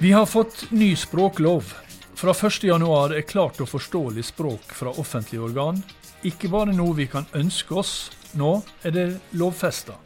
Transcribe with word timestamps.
Vi 0.00 0.12
har 0.12 0.26
fått 0.26 0.70
ny 0.70 0.96
språklov. 0.96 1.74
Fra 2.14 2.32
1.1 2.32 3.14
er 3.16 3.24
klart 3.26 3.58
og 3.60 3.68
forståelig 3.68 4.24
språk 4.28 4.70
fra 4.74 4.92
offentlige 4.94 5.42
organ 5.42 5.80
ikke 6.26 6.50
bare 6.50 6.74
noe 6.74 6.94
vi 6.98 7.08
kan 7.10 7.26
ønske 7.34 7.74
oss, 7.78 7.92
nå 8.38 8.60
er 8.86 8.94
det 8.94 9.06
lovfesta. 9.38 9.96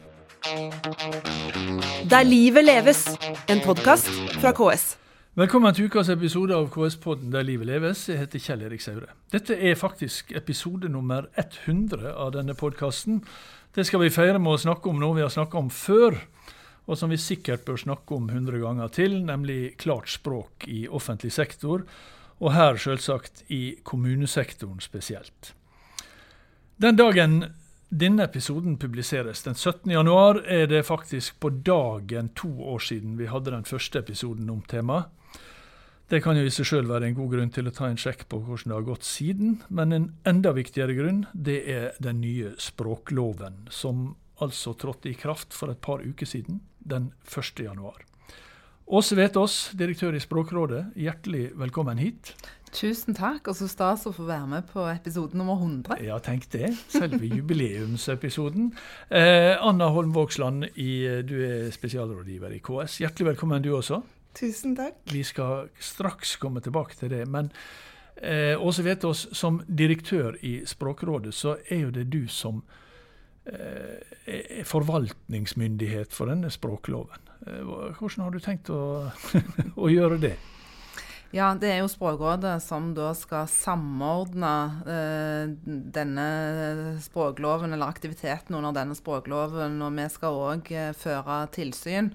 Der 2.09 2.25
livet 2.25 2.65
leves, 2.65 3.05
en 3.49 3.61
podkast 3.61 4.09
fra 4.41 4.53
KS. 4.57 4.95
Velkommen 5.37 5.73
til 5.73 5.89
ukas 5.89 6.09
episode 6.13 6.53
av 6.53 6.67
KS-podden 6.73 7.29
Der 7.33 7.45
livet 7.45 7.69
leves. 7.69 8.07
Jeg 8.09 8.21
heter 8.21 8.41
Kjell 8.41 8.65
Erik 8.67 8.81
Saure. 8.81 9.13
Dette 9.33 9.57
er 9.57 9.77
faktisk 9.77 10.33
episode 10.37 10.89
nummer 10.89 11.29
100 11.37 12.13
av 12.13 12.35
denne 12.35 12.53
podkasten. 12.53 13.23
Det 13.73 13.85
skal 13.85 14.03
vi 14.03 14.13
feire 14.13 14.37
med 14.37 14.53
å 14.57 14.61
snakke 14.61 14.89
om 14.89 15.01
noe 15.01 15.17
vi 15.17 15.25
har 15.25 15.33
snakka 15.33 15.57
om 15.57 15.69
før, 15.73 16.19
og 16.85 16.99
som 16.99 17.11
vi 17.13 17.19
sikkert 17.21 17.65
bør 17.65 17.79
snakke 17.79 18.15
om 18.15 18.29
100 18.29 18.59
ganger 18.59 18.91
til, 18.93 19.19
nemlig 19.23 19.75
klart 19.79 20.11
språk 20.11 20.67
i 20.67 20.85
offentlig 20.87 21.31
sektor, 21.31 21.85
og 22.43 22.53
her 22.53 22.79
selvsagt 22.81 23.45
i 23.53 23.77
kommunesektoren 23.87 24.81
spesielt. 24.83 25.53
Den 26.81 26.97
dagen 26.99 27.43
denne 27.93 28.25
episoden 28.25 28.77
publiseres, 28.81 29.43
den 29.45 29.55
17. 29.55 29.91
januar, 29.91 30.39
er 30.49 30.65
det 30.67 30.85
faktisk 30.87 31.39
på 31.39 31.51
dagen 31.63 32.31
to 32.35 32.49
år 32.73 32.79
siden 32.81 33.19
vi 33.19 33.27
hadde 33.29 33.53
den 33.53 33.67
første 33.69 34.01
episoden 34.01 34.49
om 34.49 34.63
temaet. 34.67 35.11
Det 36.09 36.19
kan 36.23 36.37
jo 36.37 36.43
i 36.45 36.51
seg 36.53 36.67
sjøl 36.67 36.89
være 36.89 37.07
en 37.07 37.15
god 37.17 37.29
grunn 37.31 37.51
til 37.53 37.69
å 37.69 37.73
ta 37.73 37.87
en 37.89 37.99
sjekk 38.01 38.25
på 38.29 38.41
hvordan 38.43 38.71
det 38.71 38.75
har 38.75 38.87
gått 38.87 39.05
siden, 39.07 39.53
men 39.69 39.93
en 39.93 40.09
enda 40.29 40.51
viktigere 40.57 40.97
grunn, 40.97 41.23
det 41.33 41.59
er 41.69 41.93
den 42.03 42.19
nye 42.21 42.51
språkloven, 42.61 43.67
som 43.69 44.15
altså 44.41 44.73
trådte 44.73 45.11
i 45.11 45.17
kraft 45.17 45.53
for 45.53 45.71
et 45.71 45.81
par 45.81 46.01
uker 46.01 46.27
siden, 46.27 46.59
den 46.83 47.11
1. 47.27 47.59
januar. 47.59 48.05
Åse 48.85 49.15
Vetås, 49.15 49.71
direktør 49.79 50.13
i 50.13 50.19
Språkrådet, 50.19 50.89
hjertelig 50.99 51.53
velkommen 51.55 51.97
hit. 51.97 52.33
Tusen 52.73 53.15
takk, 53.15 53.47
og 53.47 53.55
så 53.55 53.67
stas 53.69 54.03
å 54.09 54.11
få 54.11 54.25
være 54.27 54.47
med 54.49 54.67
på 54.71 54.83
episode 54.89 55.37
nummer 55.37 55.55
100. 55.61 56.01
Ja, 56.03 56.17
tenk 56.19 56.49
det. 56.51 56.73
Selve 56.91 57.29
jubileumsepisoden. 57.29 58.71
Eh, 59.13 59.53
Anna 59.61 59.87
Holm 59.93 60.11
Vågsland, 60.15 60.67
du 60.73 61.35
er 61.45 61.71
spesialrådgiver 61.71 62.57
i 62.57 62.59
KS. 62.65 62.99
Hjertelig 63.05 63.29
velkommen 63.31 63.63
du 63.63 63.71
også. 63.77 64.01
Tusen 64.35 64.75
takk. 64.75 64.97
Vi 65.13 65.21
skal 65.23 65.69
straks 65.79 66.35
komme 66.41 66.63
tilbake 66.65 66.97
til 66.97 67.13
det. 67.13 67.23
Men 67.29 67.51
eh, 68.17 68.57
Åse 68.57 68.83
Vetås, 68.83 69.27
som 69.37 69.61
direktør 69.69 70.35
i 70.41 70.63
Språkrådet, 70.65 71.33
så 71.33 71.59
er 71.69 71.85
jo 71.85 71.93
det 71.93 72.09
du 72.11 72.25
som 72.27 72.63
eh, 72.65 72.79
forvaltningsmyndighet 74.69 76.13
for 76.15 76.31
denne 76.31 76.51
språkloven. 76.53 77.29
Eh, 77.47 77.63
hvordan 77.99 78.23
har 78.23 78.31
du 78.31 78.39
tenkt 78.39 78.69
å, 78.71 79.11
å 79.83 79.91
gjøre 79.91 80.19
det? 80.21 80.35
Ja, 81.33 81.47
det 81.57 81.71
er 81.73 81.79
jo 81.81 81.87
Språkrådet 81.89 82.59
som 82.61 82.91
da 82.93 83.07
skal 83.17 83.47
samordne 83.49 84.51
eh, 84.85 85.55
denne 85.65 86.27
språkloven, 87.01 87.73
eller 87.73 87.89
aktiviteten 87.89 88.53
under 88.53 88.75
denne 88.75 88.93
språkloven. 88.93 89.79
Og 89.81 89.97
vi 89.97 90.05
skal 90.13 90.37
òg 90.37 90.69
eh, 90.77 90.91
føre 90.93 91.39
tilsyn. 91.57 92.11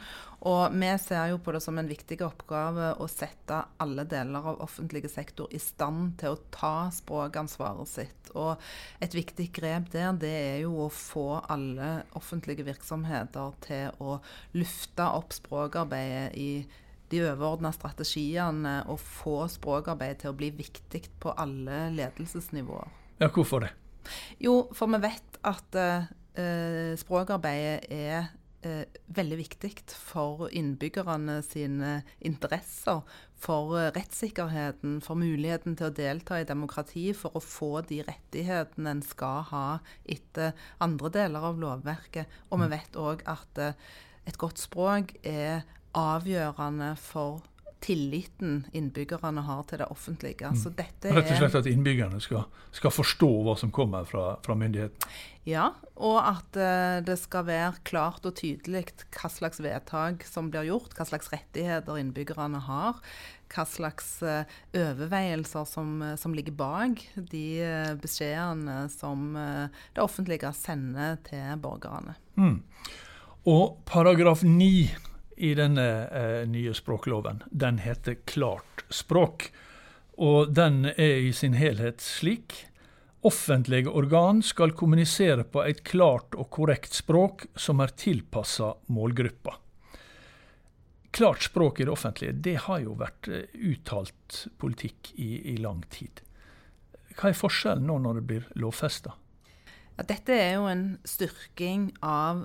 Og 0.46 0.70
vi 0.70 0.92
ser 1.02 1.32
jo 1.32 1.42
på 1.42 1.50
det 1.50 1.64
som 1.66 1.82
en 1.82 1.90
viktig 1.90 2.20
oppgave 2.22 2.92
å 3.02 3.10
sette 3.10 3.58
alle 3.82 4.06
deler 4.06 4.52
av 4.52 4.62
offentlig 4.62 5.08
sektor 5.10 5.50
i 5.50 5.58
stand 5.58 6.14
til 6.22 6.36
å 6.36 6.42
ta 6.54 6.74
språkansvaret 6.94 7.90
sitt. 7.90 8.34
Og 8.38 8.54
et 9.02 9.18
viktig 9.18 9.50
grep 9.50 9.90
der, 9.98 10.12
det 10.14 10.36
er 10.46 10.58
jo 10.68 10.84
å 10.86 10.92
få 10.94 11.40
alle 11.50 12.04
offentlige 12.14 12.70
virksomheter 12.70 13.58
til 13.66 13.98
å 13.98 14.20
lufte 14.54 15.14
opp 15.18 15.34
språkarbeidet 15.34 16.36
i 16.38 16.52
de 17.12 17.22
overordna 17.24 17.72
strategiene 17.74 18.80
og 18.90 19.00
få 19.00 19.42
språkarbeid 19.52 20.22
til 20.22 20.32
å 20.32 20.38
bli 20.38 20.50
viktig 20.56 21.04
på 21.22 21.34
alle 21.38 21.88
ledelsesnivåer. 21.96 22.96
Ja, 23.18 23.30
Hvorfor 23.34 23.64
det? 23.64 23.72
Jo, 24.40 24.68
for 24.76 24.90
vi 24.94 25.00
vet 25.02 25.38
at 25.46 25.78
uh, 25.78 26.92
språkarbeidet 27.00 27.88
er 27.92 28.28
uh, 28.64 28.84
veldig 29.16 29.38
viktig 29.40 29.72
for 29.92 30.46
innbyggerne 30.54 31.40
sine 31.46 31.98
interesser. 32.20 33.02
For 33.38 33.74
uh, 33.76 33.88
rettssikkerheten, 33.96 35.00
for 35.04 35.20
muligheten 35.20 35.76
til 35.78 35.90
å 35.90 35.94
delta 35.94 36.40
i 36.40 36.48
demokrati, 36.48 37.10
for 37.16 37.36
å 37.36 37.44
få 37.44 37.72
de 37.88 38.02
rettighetene 38.06 38.96
en 38.96 39.04
skal 39.04 39.44
ha 39.52 39.66
etter 40.08 40.54
andre 40.84 41.12
deler 41.18 41.50
av 41.50 41.60
lovverket. 41.60 42.38
Og 42.48 42.62
vi 42.62 42.68
mm. 42.70 42.76
vet 42.76 43.02
òg 43.02 43.26
at 43.28 43.64
et 44.28 44.36
godt 44.40 44.60
språk 44.60 45.14
er 45.26 45.64
avgjørende 45.98 46.94
for 47.02 47.42
tilliten 47.80 48.64
innbyggerne 48.74 49.42
har 49.46 49.62
til 49.70 49.80
det 49.82 49.86
offentlige. 49.92 50.50
Mm. 50.50 50.78
Rett 51.14 51.30
og 51.30 51.38
slett 51.38 51.58
at 51.60 51.68
innbyggerne 51.70 52.20
skal, 52.22 52.48
skal 52.74 52.92
forstå 52.92 53.30
hva 53.46 53.54
som 53.60 53.72
kommer 53.74 54.08
fra, 54.08 54.32
fra 54.44 54.56
myndigheten? 54.58 55.12
Ja, 55.48 55.70
og 55.96 56.18
at 56.20 56.58
uh, 56.58 56.98
det 57.06 57.16
skal 57.22 57.46
være 57.48 57.84
klart 57.88 58.26
og 58.28 58.36
tydelig 58.40 58.88
hva 59.14 59.30
slags 59.32 59.62
vedtak 59.64 60.26
som 60.28 60.50
blir 60.52 60.68
gjort, 60.68 60.92
hva 60.98 61.06
slags 61.08 61.30
rettigheter 61.32 62.00
innbyggerne 62.02 62.60
har, 62.66 62.98
hva 63.54 63.64
slags 63.68 64.18
uh, 64.26 64.42
overveielser 64.76 65.68
som, 65.70 66.00
uh, 66.02 66.14
som, 66.20 66.34
ligger 66.36 66.58
bak 66.58 67.06
de 67.30 67.46
beskjedene 68.02 68.88
som 68.92 69.30
det 69.38 70.02
offentlige 70.02 70.50
sender 70.56 71.16
til 71.26 71.54
borgerne. 71.62 72.18
Mm. 72.36 72.58
Og 73.48 73.78
paragraf 73.88 74.42
9 74.44 75.07
i 75.38 75.54
denne 75.54 75.86
eh, 76.08 76.42
nye 76.48 76.74
språkloven. 76.74 77.42
Den 77.50 77.78
heter 77.78 78.18
Klart 78.28 78.84
språk. 78.88 79.50
Og 80.18 80.50
den 80.54 80.84
er 80.90 81.22
i 81.22 81.32
sin 81.32 81.54
helhet 81.54 82.02
slik. 82.02 82.64
Offentlige 83.26 83.90
organ 83.90 84.42
skal 84.42 84.74
kommunisere 84.78 85.44
på 85.44 85.62
et 85.66 85.84
klart 85.86 86.34
og 86.38 86.50
korrekt 86.54 86.94
språk 86.94 87.46
som 87.58 87.82
er 87.82 87.94
tilpassa 87.98 88.72
målgruppa. 88.94 89.56
Klart 91.10 91.42
språk 91.42 91.80
i 91.80 91.86
det 91.86 91.94
offentlige, 91.94 92.32
det 92.32 92.56
har 92.66 92.82
jo 92.84 92.94
vært 92.98 93.30
eh, 93.32 93.46
uttalt 93.72 94.44
politikk 94.58 95.14
i, 95.16 95.54
i 95.54 95.56
lang 95.62 95.80
tid. 95.90 96.22
Hva 97.18 97.32
er 97.32 97.38
forskjellen 97.38 97.88
nå 97.88 97.96
når 98.04 98.20
det 98.20 98.26
blir 98.28 98.44
lovfesta? 98.62 99.14
Ja, 99.98 100.04
dette 100.06 100.34
er 100.36 100.52
jo 100.60 100.68
en 100.70 100.84
styrking 101.08 101.88
av 102.06 102.44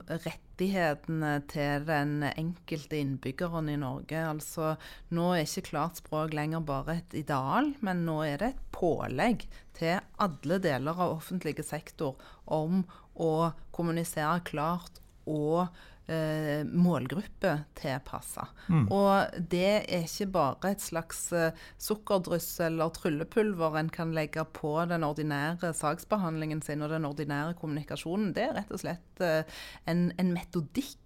rettighetene 0.53 1.41
til 1.49 1.85
den 1.87 2.23
enkelte 2.23 2.97
innbyggeren 2.99 3.69
i 3.69 3.77
Norge. 3.77 4.17
Altså, 4.21 4.75
nå 5.09 5.33
er 5.33 5.45
ikke 5.47 5.69
klart 5.71 5.97
språk 5.97 6.33
lenger 6.33 6.61
bare 6.61 6.99
et 6.99 7.13
ideal, 7.13 7.73
men 7.81 8.05
nå 8.05 8.23
er 8.23 8.37
det 8.37 8.53
et 8.53 8.61
pålegg 8.71 9.47
til 9.73 9.99
alle 10.21 10.59
deler 10.61 10.93
av 10.93 11.17
offentlig 11.17 11.57
sektor 11.65 12.15
om 12.45 12.83
å 13.15 13.51
kommunisere 13.71 14.43
klart 14.45 15.01
og 15.25 15.69
eh, 16.07 16.63
målgruppe 16.67 17.53
tilpassa. 17.79 18.47
Mm. 18.67 18.87
Og 18.91 19.37
det 19.51 19.69
er 19.83 20.07
ikke 20.07 20.29
bare 20.33 20.73
et 20.73 20.83
slags 20.83 21.25
eh, 21.35 21.55
sukkerdryss 21.81 22.57
eller 22.67 22.91
tryllepulver 22.95 23.79
en 23.79 23.91
kan 23.93 24.13
legge 24.15 24.43
på 24.55 24.75
den 24.89 25.05
ordinære 25.07 25.73
saksbehandlingen 25.77 26.63
sin 26.65 26.83
og 26.83 26.93
den 26.93 27.07
ordinære 27.09 27.55
kommunikasjonen. 27.59 28.33
Det 28.35 28.47
er 28.47 28.57
rett 28.59 28.73
og 28.73 28.83
slett 28.83 29.23
eh, 29.23 29.41
en, 29.89 30.09
en 30.19 30.35
metodikk 30.35 30.99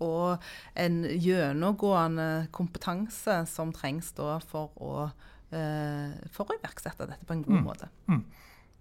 og 0.00 0.40
en 0.80 1.02
gjennomgående 1.04 2.28
kompetanse 2.56 3.42
som 3.50 3.74
trengs 3.76 4.14
da 4.16 4.38
for 4.40 4.72
å, 4.80 5.08
eh, 5.52 6.16
for 6.32 6.48
å 6.48 6.56
iverksette 6.56 7.08
dette 7.10 7.28
på 7.28 7.36
en 7.36 7.44
god 7.46 7.60
mm. 7.60 7.66
måte. 7.66 7.90
Mm. 8.08 8.24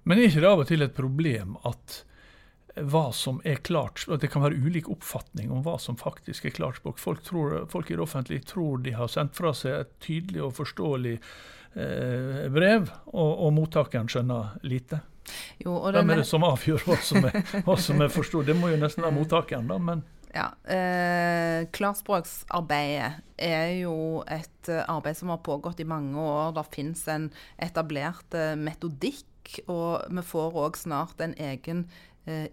Men 0.08 0.18
er 0.18 0.30
ikke 0.30 0.42
det 0.46 0.54
av 0.54 0.64
og 0.64 0.70
til 0.70 0.86
et 0.86 0.96
problem 0.96 1.58
at 1.68 2.04
hva 2.76 3.10
som 3.16 3.40
er 3.48 3.62
klart 3.66 4.06
at 4.10 4.22
Det 4.22 4.30
kan 4.32 4.44
være 4.44 4.60
ulik 4.60 4.90
oppfatning 4.92 5.52
om 5.52 5.64
hva 5.66 5.78
som 5.82 5.98
faktisk 6.00 6.46
er 6.46 6.56
klart 6.56 6.80
språk. 6.80 7.00
Folk, 7.02 7.24
tror, 7.26 7.64
folk 7.72 7.90
i 7.90 7.98
det 7.98 8.04
offentlige 8.04 8.46
tror 8.54 8.84
de 8.84 8.96
har 8.96 9.10
sendt 9.12 9.38
fra 9.38 9.54
seg 9.58 9.80
et 9.80 9.96
tydelig 10.04 10.44
og 10.46 10.56
forståelig 10.60 11.16
eh, 11.18 12.46
brev, 12.54 12.92
og, 13.14 13.32
og, 13.32 13.54
mottakeren 13.58 14.10
skjønner 14.12 14.60
lite. 14.68 15.02
Jo, 15.62 15.76
Hvem 15.94 16.14
er 16.14 16.24
det 16.24 16.30
som 16.30 16.46
avgjør 16.48 16.86
hva 16.88 16.98
som 17.06 17.26
er, 17.30 17.36
hva 17.66 17.76
som 17.78 18.02
er 18.02 18.14
forstått? 18.14 18.48
Det 18.50 18.58
må 18.58 18.72
jo 18.72 18.80
nesten 18.82 19.06
være 19.06 19.18
mottakeren, 19.18 19.70
da. 19.70 19.82
men... 19.82 20.06
Ja, 20.30 20.52
eh, 20.70 21.64
Klarspråksarbeidet 21.74 23.24
er 23.42 23.72
jo 23.80 24.22
et 24.30 24.70
eh, 24.70 24.84
arbeid 24.86 25.18
som 25.18 25.32
har 25.34 25.42
pågått 25.46 25.82
i 25.82 25.88
mange 25.90 26.22
år. 26.22 26.54
Det 26.54 26.68
fins 26.76 27.02
en 27.10 27.32
etablert 27.58 28.38
eh, 28.38 28.54
metodikk, 28.54 29.26
og 29.66 30.06
vi 30.14 30.22
får 30.30 30.60
òg 30.62 30.78
snart 30.78 31.24
en 31.26 31.34
egen 31.34 31.88
Eh, 31.90 32.09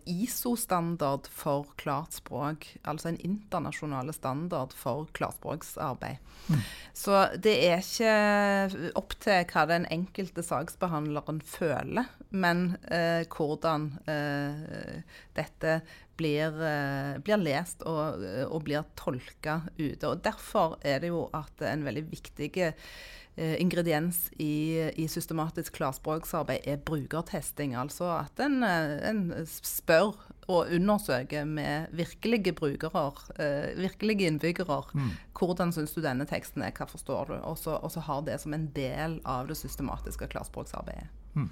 ISO-standard 0.08 1.26
for 1.28 1.66
klart 1.76 2.14
språk, 2.16 2.68
altså 2.88 3.10
en 3.10 3.18
internasjonal 3.26 4.08
standard 4.14 4.72
for 4.72 5.04
klarspråksarbeid. 5.16 6.22
Mm. 6.48 6.62
Så 6.96 7.18
det 7.42 7.54
er 7.66 7.82
ikke 7.82 8.92
opp 8.96 9.16
til 9.20 9.44
hva 9.50 9.66
den 9.68 9.84
enkelte 9.92 10.44
saksbehandleren 10.46 11.42
føler, 11.44 12.08
men 12.30 12.78
eh, 12.88 13.26
hvordan 13.28 13.90
eh, 14.08 15.02
dette 15.36 15.80
blir, 16.16 16.56
eh, 16.64 17.18
blir 17.20 17.42
lest 17.42 17.84
og, 17.88 18.24
og 18.46 18.64
blir 18.66 18.86
tolka 18.98 19.60
ute. 19.76 20.08
Og 20.08 20.22
Derfor 20.24 20.78
er 20.80 21.02
det 21.02 21.12
jo 21.12 21.26
at 21.36 21.66
en 21.68 21.84
veldig 21.86 22.06
viktig 22.12 22.50
eh, 22.64 22.88
ingrediens 23.36 24.30
i, 24.40 24.80
i, 24.96 25.08
systematisk 25.08 25.76
klarspråksarbeid 25.76 26.64
er 26.64 26.80
brukertesting. 26.80 27.74
Altså 27.76 28.08
at 28.16 28.40
en, 28.40 28.62
eh, 28.64 28.96
en 29.10 29.20
spør 29.44 30.14
og 30.46 30.70
undersøker 30.72 31.44
med 31.44 31.92
virkelige 31.96 32.54
brukere, 32.56 33.12
eh, 33.38 33.76
virkelige 33.76 34.30
innbyggere, 34.30 34.82
mm. 34.94 35.10
hvordan 35.38 35.72
syns 35.72 35.92
du 35.92 36.00
denne 36.00 36.26
teksten 36.28 36.62
er, 36.62 36.72
hva 36.72 36.86
forstår 36.88 37.32
du? 37.32 37.36
Og 37.42 37.58
så 37.92 38.04
har 38.08 38.22
det 38.22 38.40
som 38.40 38.54
en 38.54 38.70
del 38.76 39.20
av 39.24 39.50
det 39.50 39.58
systematiske 39.58 40.30
klarspråksarbeidet. 40.32 41.10
Mm. 41.36 41.50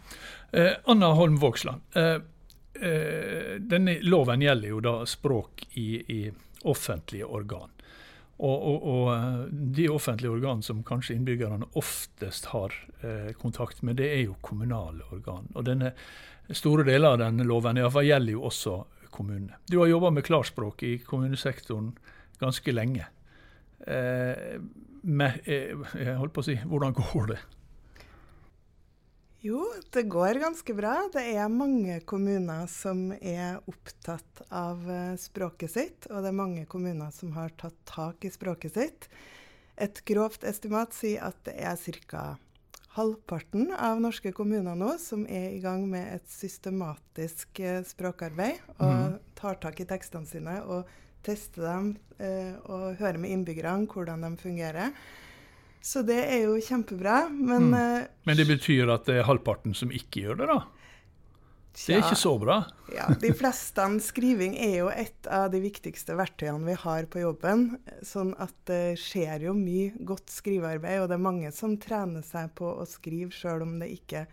Eh, 0.52 0.72
Anna 0.84 1.12
Holm 1.12 1.36
Vågsland. 1.36 1.80
Eh, 1.92 2.20
eh, 2.80 3.60
denne 3.60 3.98
loven 4.02 4.42
gjelder 4.42 4.68
jo 4.68 4.80
da 4.80 4.96
språk 5.06 5.66
i, 5.74 5.88
i 6.08 6.32
offentlige 6.64 7.26
organ. 7.26 7.73
Og, 8.44 8.66
og, 8.68 8.86
og, 8.92 9.06
eh, 9.14 9.40
de 9.78 9.88
offentlige 9.88 10.34
organ 10.34 10.62
som 10.62 10.82
kanskje 10.84 11.16
innbyggerne 11.16 11.70
oftest 11.80 12.50
har 12.52 12.74
eh, 13.00 13.32
kontakt 13.40 13.80
med, 13.82 13.96
det 13.96 14.10
er 14.12 14.24
jo 14.26 14.36
kommunale 14.44 15.06
organ. 15.14 15.48
Og 15.54 15.64
denne 15.64 15.94
Store 16.52 16.84
deler 16.84 17.14
av 17.14 17.20
denne 17.22 17.44
loven 17.48 17.78
i 17.80 17.84
fall, 17.88 18.04
gjelder 18.04 18.34
jo 18.34 18.42
også 18.50 18.74
kommunene. 19.14 19.56
Du 19.70 19.78
har 19.80 19.88
jobba 19.88 20.10
med 20.12 20.26
klarspråk 20.26 20.82
i 20.84 20.98
kommunesektoren 21.00 21.94
ganske 22.40 22.74
lenge. 22.74 23.06
Eh, 23.86 24.58
med, 25.02 25.38
eh, 25.44 25.72
jeg 25.96 26.16
holdt 26.18 26.34
på 26.36 26.44
å 26.44 26.48
si, 26.50 26.58
hvordan 26.68 26.96
går 26.98 27.32
det? 27.32 27.38
Jo, 29.44 29.60
det 29.92 30.02
går 30.02 30.38
ganske 30.40 30.72
bra. 30.74 30.94
Det 31.12 31.20
er 31.36 31.50
mange 31.52 31.98
kommuner 32.08 32.64
som 32.72 33.10
er 33.12 33.58
opptatt 33.68 34.38
av 34.48 34.86
eh, 34.88 35.18
språket 35.20 35.72
sitt, 35.74 36.06
og 36.08 36.24
det 36.24 36.30
er 36.30 36.38
mange 36.38 36.62
kommuner 36.64 37.10
som 37.12 37.34
har 37.36 37.52
tatt 37.60 37.76
tak 37.84 38.24
i 38.24 38.30
språket 38.32 38.78
sitt. 38.78 39.08
Et 39.76 40.00
grovt 40.08 40.46
estimat 40.48 40.96
sier 40.96 41.26
at 41.28 41.36
det 41.44 41.58
er 41.60 41.76
ca. 42.08 42.22
halvparten 42.96 43.74
av 43.76 44.00
norske 44.00 44.32
kommuner 44.32 44.78
nå 44.80 44.94
som 45.02 45.26
er 45.28 45.50
i 45.52 45.60
gang 45.60 45.84
med 45.92 46.08
et 46.14 46.32
systematisk 46.32 47.60
eh, 47.60 47.82
språkarbeid 47.84 48.64
og 48.78 48.96
mm. 48.96 49.18
tar 49.36 49.60
tak 49.60 49.84
i 49.84 49.88
tekstene 49.92 50.30
sine 50.30 50.56
og 50.64 50.88
tester 51.20 51.68
dem 51.68 51.92
eh, 52.16 52.56
og 52.64 52.96
hører 52.96 53.20
med 53.20 53.36
innbyggerne 53.36 53.92
hvordan 53.92 54.24
de 54.24 54.32
fungerer. 54.40 54.96
Så 55.84 56.00
det 56.06 56.16
er 56.22 56.46
jo 56.46 56.56
kjempebra. 56.64 57.26
Men, 57.28 57.68
mm. 57.68 57.74
uh, 57.76 58.24
men 58.24 58.38
det 58.38 58.48
betyr 58.48 58.88
at 58.94 59.04
det 59.10 59.20
er 59.20 59.28
halvparten 59.28 59.76
som 59.76 59.92
ikke 59.92 60.24
gjør 60.24 60.40
det, 60.40 60.48
da? 60.54 60.62
Det 61.74 61.96
er 61.96 62.04
ikke 62.04 62.16
så 62.16 62.36
bra? 62.38 62.60
ja, 62.94 63.08
De 63.18 63.32
fleste 63.34 63.84
skriving 64.06 64.54
er 64.62 64.76
jo 64.78 64.90
et 64.92 65.26
av 65.26 65.48
de 65.50 65.58
viktigste 65.58 66.14
verktøyene 66.14 66.62
vi 66.68 66.76
har 66.78 67.08
på 67.10 67.24
jobben. 67.24 67.66
Sånn 68.06 68.30
at 68.38 68.54
det 68.70 68.96
skjer 69.02 69.48
jo 69.48 69.56
mye 69.58 69.90
godt 70.06 70.30
skrivearbeid, 70.30 71.02
og 71.02 71.08
det 71.10 71.18
er 71.18 71.24
mange 71.26 71.50
som 71.54 71.74
trener 71.82 72.22
seg 72.26 72.54
på 72.58 72.70
å 72.78 72.86
skrive 72.88 73.34
sjøl 73.34 73.66
om 73.66 73.74
det 73.82 73.90
ikke 73.96 74.28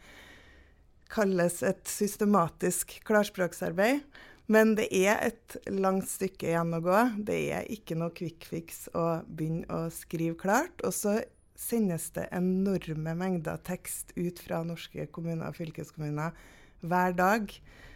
kalles 1.12 1.60
et 1.66 1.84
systematisk 1.90 3.00
klarspråksarbeid. 3.10 4.06
Men 4.52 4.76
det 4.78 4.88
er 4.94 5.18
et 5.32 5.58
langt 5.72 6.10
stykke 6.12 6.52
igjen 6.52 6.76
å 6.78 6.82
gå. 6.84 7.02
Det 7.26 7.38
er 7.56 7.68
ikke 7.74 7.98
noe 7.98 8.14
quick 8.14 8.46
fix 8.48 8.86
å 8.94 9.24
begynne 9.26 9.66
å 9.72 9.90
skrive 9.94 10.38
klart. 10.40 10.84
Og 10.86 10.94
så 10.94 11.22
sendes 11.62 12.10
det 12.16 12.28
enorme 12.34 13.14
mengder 13.18 13.60
tekst 13.66 14.16
ut 14.16 14.40
fra 14.42 14.64
norske 14.66 15.06
kommuner 15.14 15.52
og 15.52 15.60
fylkeskommuner 15.60 16.34
hver 16.82 17.14
dag. 17.18 17.52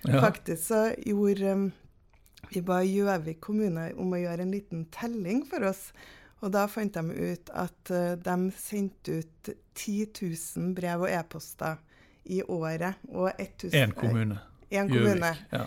Ja. 0.05 0.21
Faktisk 0.21 0.67
så 0.67 0.81
gjorde 1.01 1.53
um, 1.53 1.65
vi 2.51 2.61
ba 2.61 2.81
Gjøvik 2.85 3.39
kommune 3.41 3.87
om 3.97 4.13
å 4.13 4.21
gjøre 4.21 4.45
en 4.45 4.53
liten 4.53 4.85
telling 4.93 5.41
for 5.49 5.65
oss. 5.65 5.89
Og 6.43 6.51
da 6.53 6.67
fant 6.69 6.93
de 6.93 7.31
ut 7.33 7.49
at 7.57 7.93
uh, 7.93 8.13
de 8.21 8.35
sendte 8.59 9.21
ut 9.21 9.49
10 9.73 10.11
000 10.21 10.75
brev 10.77 11.07
og 11.07 11.09
e-poster 11.09 11.81
i 12.29 12.43
året. 12.43 13.01
Og 13.09 13.31
1000, 13.33 13.73
en 13.81 13.97
kommune. 13.97 14.37
En 14.69 14.91
kommune. 14.91 15.33
Ja. 15.51 15.65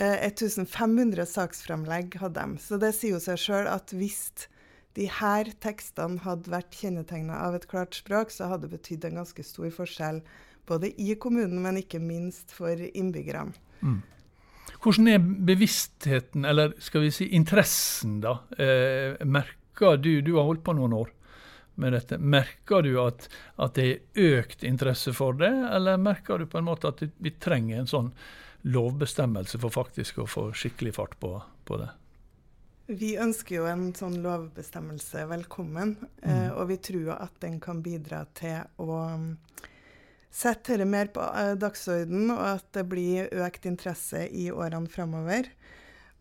Uh, 0.00 0.16
1500 0.26 1.28
saksframlegg 1.28 2.16
hadde 2.22 2.40
de. 2.40 2.64
Så 2.64 2.80
det 2.80 2.94
sier 2.96 3.18
jo 3.18 3.22
seg 3.22 3.40
sjøl 3.40 3.68
at 3.70 3.92
hvis 3.94 4.48
de 4.94 5.08
her 5.10 5.50
tekstene 5.62 6.22
hadde 6.22 6.52
vært 6.52 6.76
kjennetegna 6.78 7.40
av 7.46 7.56
et 7.58 7.66
klart 7.70 7.96
språk, 7.98 8.30
så 8.30 8.50
hadde 8.50 8.68
det 8.68 8.78
betydd 8.78 9.08
en 9.08 9.22
ganske 9.22 9.46
stor 9.46 9.70
forskjell 9.74 10.20
både 10.68 10.92
i 11.00 11.14
kommunen, 11.20 11.60
men 11.64 11.80
ikke 11.80 12.00
minst 12.00 12.54
for 12.54 12.78
innbyggerne. 12.78 13.52
Mm. 13.82 14.00
Hvordan 14.84 15.08
er 15.08 15.26
bevisstheten, 15.48 16.44
eller 16.48 16.74
skal 16.82 17.04
vi 17.04 17.12
si 17.12 17.28
interessen, 17.36 18.18
da? 18.24 18.38
Eh, 18.58 19.20
merker 19.24 19.96
du 19.98 20.22
Du 20.22 20.36
har 20.36 20.44
holdt 20.44 20.64
på 20.64 20.74
noen 20.76 20.92
år 20.92 21.10
med 21.74 21.92
dette. 21.92 22.18
Merker 22.18 22.82
du 22.82 22.94
at, 23.02 23.28
at, 23.56 23.74
det 23.74 23.86
er 23.90 24.38
økt 24.38 24.62
interesse 24.64 25.12
for 25.16 25.34
det, 25.34 25.50
eller 25.50 25.98
merker 25.98 26.38
du 26.38 26.46
på 26.46 26.60
en 26.60 26.68
måte 26.68 26.92
at 26.92 27.02
vi 27.02 27.32
trenger 27.42 27.80
en 27.80 27.90
sånn 27.90 28.12
lovbestemmelse 28.64 29.58
for 29.60 29.74
faktisk 29.74 30.22
å 30.22 30.28
få 30.30 30.46
skikkelig 30.56 30.94
fart 30.96 31.18
på, 31.20 31.34
på 31.66 31.80
det? 31.80 31.90
Vi 32.86 33.14
ønsker 33.16 33.62
jo 33.62 33.64
en 33.64 33.86
sånn 33.96 34.18
lovbestemmelse 34.20 35.22
velkommen, 35.30 35.94
mm. 36.20 36.28
eh, 36.28 36.50
og 36.52 36.68
vi 36.68 36.76
tror 36.84 37.14
at 37.16 37.32
den 37.40 37.56
kan 37.62 37.80
bidra 37.84 38.26
til 38.36 38.66
å 38.76 38.98
um, 39.14 39.30
sette 40.28 40.74
dette 40.74 40.88
mer 40.90 41.08
på 41.14 41.24
eh, 41.24 41.54
dagsorden, 41.56 42.28
og 42.34 42.42
at 42.58 42.66
det 42.76 42.84
blir 42.90 43.32
økt 43.40 43.64
interesse 43.70 44.26
i 44.28 44.50
årene 44.52 44.92
framover. 44.92 45.48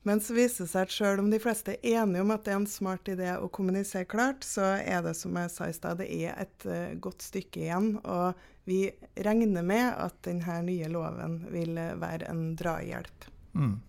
Men 0.08 0.24
så 0.24 0.38
viser 0.38 0.64
det 0.64 0.72
seg 0.72 0.88
at 0.88 0.96
selv 0.96 1.24
om 1.26 1.30
de 1.32 1.42
fleste 1.44 1.76
er 1.76 2.00
enige 2.00 2.24
om 2.24 2.32
at 2.32 2.48
det 2.48 2.56
er 2.56 2.62
en 2.62 2.72
smart 2.72 3.12
idé 3.12 3.36
å 3.36 3.52
kommunisere 3.52 4.08
klart, 4.08 4.48
så 4.48 4.78
er 4.80 5.04
det 5.04 5.18
som 5.20 5.36
jeg 5.40 5.52
sa 5.52 5.68
i 5.68 5.76
stad, 5.76 6.00
det 6.00 6.08
er 6.16 6.46
et 6.46 6.68
uh, 6.70 6.96
godt 7.04 7.28
stykke 7.28 7.66
igjen. 7.66 7.98
Og 8.08 8.40
vi 8.72 8.86
regner 9.20 9.68
med 9.68 9.90
at 10.00 10.16
denne 10.24 10.62
nye 10.64 10.88
loven 10.92 11.42
vil 11.52 11.76
være 12.00 12.32
en 12.32 12.54
drahjelp. 12.56 13.28
Mm. 13.52 13.82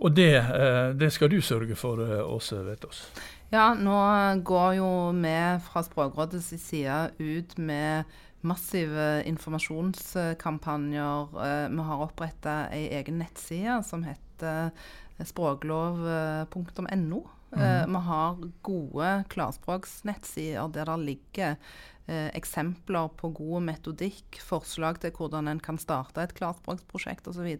Og 0.00 0.14
det, 0.16 0.36
eh, 0.36 0.90
det, 0.96 1.10
skal 1.12 1.28
du 1.30 1.40
sørge 1.44 1.76
for, 1.76 2.00
eh, 2.00 2.24
Åse 2.24 2.56
Vetås? 2.64 3.02
Ja, 3.52 3.74
nå 3.74 4.40
går 4.46 4.74
jo 4.78 5.12
vi 5.12 5.58
fra 5.66 5.82
Språkrådets 5.84 6.62
side 6.62 7.10
ut 7.18 7.58
med 7.58 8.04
massive 8.40 9.22
informasjonskampanjer. 9.28 11.28
Eh, 11.44 11.68
vi 11.68 11.82
har 11.90 12.06
oppretta 12.06 12.70
ei 12.72 12.88
egen 12.96 13.18
nettside 13.18 13.84
som 13.84 14.04
heter 14.04 14.70
språklov.no. 15.20 17.20
Mm. 17.50 17.92
Vi 17.92 18.00
har 18.06 18.36
gode 18.62 19.24
klarspråksnettsider 19.28 20.68
der 20.72 20.84
det 20.84 21.04
ligger 21.04 21.56
eksempler 22.08 23.08
på 23.18 23.28
god 23.34 23.62
metodikk, 23.62 24.40
forslag 24.42 25.00
til 25.02 25.10
hvordan 25.10 25.48
en 25.48 25.60
kan 25.60 25.78
starte 25.78 26.22
et 26.22 26.34
klarspråksprosjekt 26.34 27.28
osv. 27.28 27.58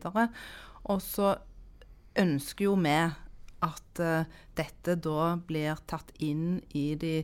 Og 0.84 1.02
så 1.02 1.36
ønsker 2.18 2.66
jo 2.66 2.76
vi 2.80 2.96
at 3.60 4.02
uh, 4.02 4.26
dette 4.56 4.96
da 5.04 5.36
blir 5.46 5.80
tatt 5.90 6.12
inn 6.18 6.60
i 6.76 6.94
de 6.98 7.20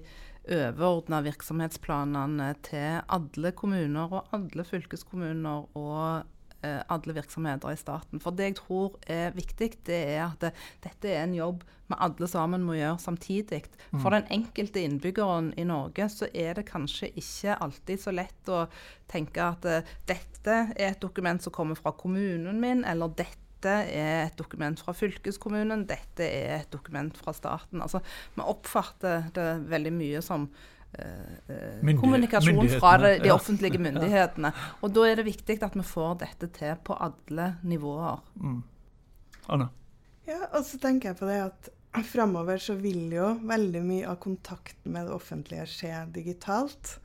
overordna 0.46 1.22
virksomhetsplanene 1.26 2.52
til 2.66 3.00
alle 3.12 3.52
kommuner 3.56 4.12
og 4.14 4.34
alle 4.36 4.66
fylkeskommuner 4.68 5.64
og 5.74 6.26
uh, 6.62 6.82
alle 6.92 7.16
virksomheter 7.16 7.72
i 7.72 7.80
staten. 7.80 8.22
For 8.22 8.36
det 8.36 8.50
jeg 8.50 8.58
tror 8.60 8.98
er 9.10 9.34
viktig, 9.36 9.72
det 9.88 10.02
er 10.12 10.26
at 10.28 10.44
det, 10.44 10.52
dette 10.84 11.10
er 11.10 11.24
en 11.24 11.34
jobb 11.38 11.64
vi 11.86 11.98
alle 12.02 12.26
sammen 12.26 12.64
må 12.66 12.74
gjøre 12.74 12.98
samtidig. 12.98 13.62
Mm. 13.92 14.00
For 14.02 14.10
den 14.10 14.28
enkelte 14.34 14.82
innbyggeren 14.82 15.52
i 15.58 15.64
Norge 15.66 16.08
så 16.10 16.26
er 16.34 16.58
det 16.58 16.66
kanskje 16.66 17.12
ikke 17.14 17.54
alltid 17.62 18.02
så 18.02 18.14
lett 18.14 18.50
å 18.50 18.64
tenke 19.10 19.44
at 19.54 19.66
dette 20.10 20.56
er 20.74 20.88
et 20.90 21.02
dokument 21.02 21.42
som 21.42 21.54
kommer 21.54 21.78
fra 21.78 21.94
kommunen 21.94 22.58
min, 22.62 22.82
eller 22.82 23.14
dette 23.14 23.45
dette 23.56 23.96
er 23.96 24.26
et 24.26 24.36
dokument 24.36 24.78
fra 24.80 24.92
fylkeskommunen, 24.92 25.86
dette 25.88 26.24
er 26.24 26.60
et 26.60 26.72
dokument 26.72 27.14
fra 27.16 27.32
staten. 27.32 27.82
Altså, 27.82 28.02
Vi 28.34 28.42
oppfatter 28.42 29.30
det 29.34 29.46
veldig 29.70 29.92
mye 29.92 30.22
som 30.22 30.48
eh, 30.98 31.80
eh 31.80 31.96
kommunikasjon 31.96 32.68
fra 32.76 32.96
de, 32.98 33.18
de 33.24 33.32
offentlige 33.32 33.80
myndighetene. 33.86 34.52
Og 34.82 34.92
da 34.92 35.06
er 35.08 35.16
det 35.16 35.26
viktig 35.26 35.58
at 35.62 35.76
vi 35.76 35.82
får 35.82 36.18
dette 36.20 36.50
til 36.52 36.76
på 36.84 36.94
alle 36.94 37.56
nivåer. 37.64 38.20
Mm. 38.36 38.62
Anna? 39.48 39.70
Ja, 40.26 40.42
og 40.52 40.64
så 40.66 40.78
tenker 40.82 41.12
jeg 41.12 41.20
på 41.20 41.28
det 41.30 41.40
at 41.46 41.72
framover 42.04 42.58
så 42.60 42.74
vil 42.76 43.08
jo 43.14 43.38
veldig 43.46 43.82
mye 43.86 44.10
av 44.10 44.18
kontakten 44.20 44.92
med 44.92 45.06
det 45.08 45.14
offentlige 45.16 45.64
skje 45.70 46.02
digitalt. 46.12 46.98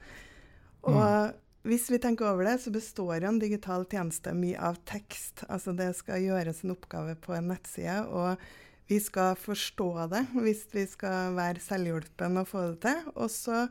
Og 0.83 0.97
mm. 0.97 1.37
Hvis 1.61 1.91
vi 1.93 1.99
tenker 2.01 2.25
over 2.31 2.47
det, 2.47 2.55
så 2.63 2.71
består 2.73 3.19
jo 3.21 3.29
en 3.29 3.41
digital 3.41 3.85
tjeneste 3.85 4.33
mye 4.33 4.57
av 4.57 4.79
tekst. 4.89 5.43
Altså 5.45 5.75
det 5.77 5.91
skal 5.99 6.23
gjøres 6.23 6.63
en 6.63 6.73
oppgave 6.73 7.13
på 7.21 7.35
en 7.37 7.51
nettside, 7.53 7.99
og 8.09 8.41
vi 8.89 8.97
skal 8.99 9.37
forstå 9.39 9.91
det 10.11 10.23
hvis 10.33 10.65
vi 10.73 10.87
skal 10.89 11.37
være 11.37 11.61
selvhjulpen 11.63 12.41
og 12.41 12.49
få 12.49 12.65
det 12.71 12.81
til. 12.87 13.05
Og 13.13 13.29
så 13.31 13.67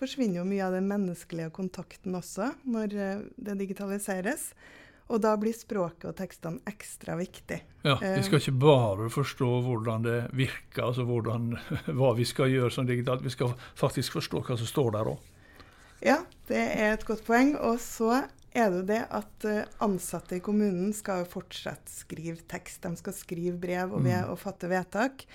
forsvinner 0.00 0.42
jo 0.42 0.48
mye 0.48 0.66
av 0.68 0.76
den 0.76 0.86
menneskelige 0.90 1.52
kontakten 1.56 2.14
også 2.18 2.52
når 2.68 2.94
eh, 2.94 3.24
det 3.40 3.56
digitaliseres. 3.64 4.50
Og 5.10 5.18
da 5.24 5.32
blir 5.40 5.56
språket 5.56 6.06
og 6.12 6.14
tekstene 6.20 6.62
ekstra 6.70 7.16
viktig. 7.18 7.58
Ja, 7.82 7.96
Vi 7.98 8.22
skal 8.28 8.38
ikke 8.38 8.60
bare 8.62 9.08
forstå 9.10 9.48
hvordan 9.64 10.04
det 10.06 10.18
virker, 10.38 10.84
altså 10.86 11.08
hvordan, 11.08 11.56
hva 11.98 12.12
vi 12.14 12.28
skal 12.28 12.52
gjøre 12.52 12.70
som 12.70 12.86
digitalt. 12.86 13.24
Vi 13.26 13.32
skal 13.34 13.56
faktisk 13.80 14.20
forstå 14.20 14.44
hva 14.46 14.60
som 14.60 14.70
står 14.70 14.94
der 15.00 15.14
òg. 15.16 15.29
Ja, 16.00 16.22
det 16.48 16.60
er 16.80 16.94
et 16.94 17.06
godt 17.08 17.26
poeng. 17.26 17.54
Og 17.60 17.80
så 17.82 18.24
er 18.50 18.70
det 18.70 18.80
jo 18.80 18.86
det 18.88 19.00
at 19.20 19.46
eh, 19.48 19.72
ansatte 19.84 20.38
i 20.38 20.44
kommunen 20.44 20.94
skal 20.96 21.22
jo 21.22 21.32
fortsatt 21.36 21.92
skrive 21.92 22.40
tekst. 22.50 22.82
De 22.86 22.96
skal 22.98 23.16
skrive 23.16 23.56
brev 23.60 23.94
og, 23.94 24.04
ved, 24.06 24.24
og 24.26 24.40
fatte 24.40 24.70
vedtak. 24.70 25.26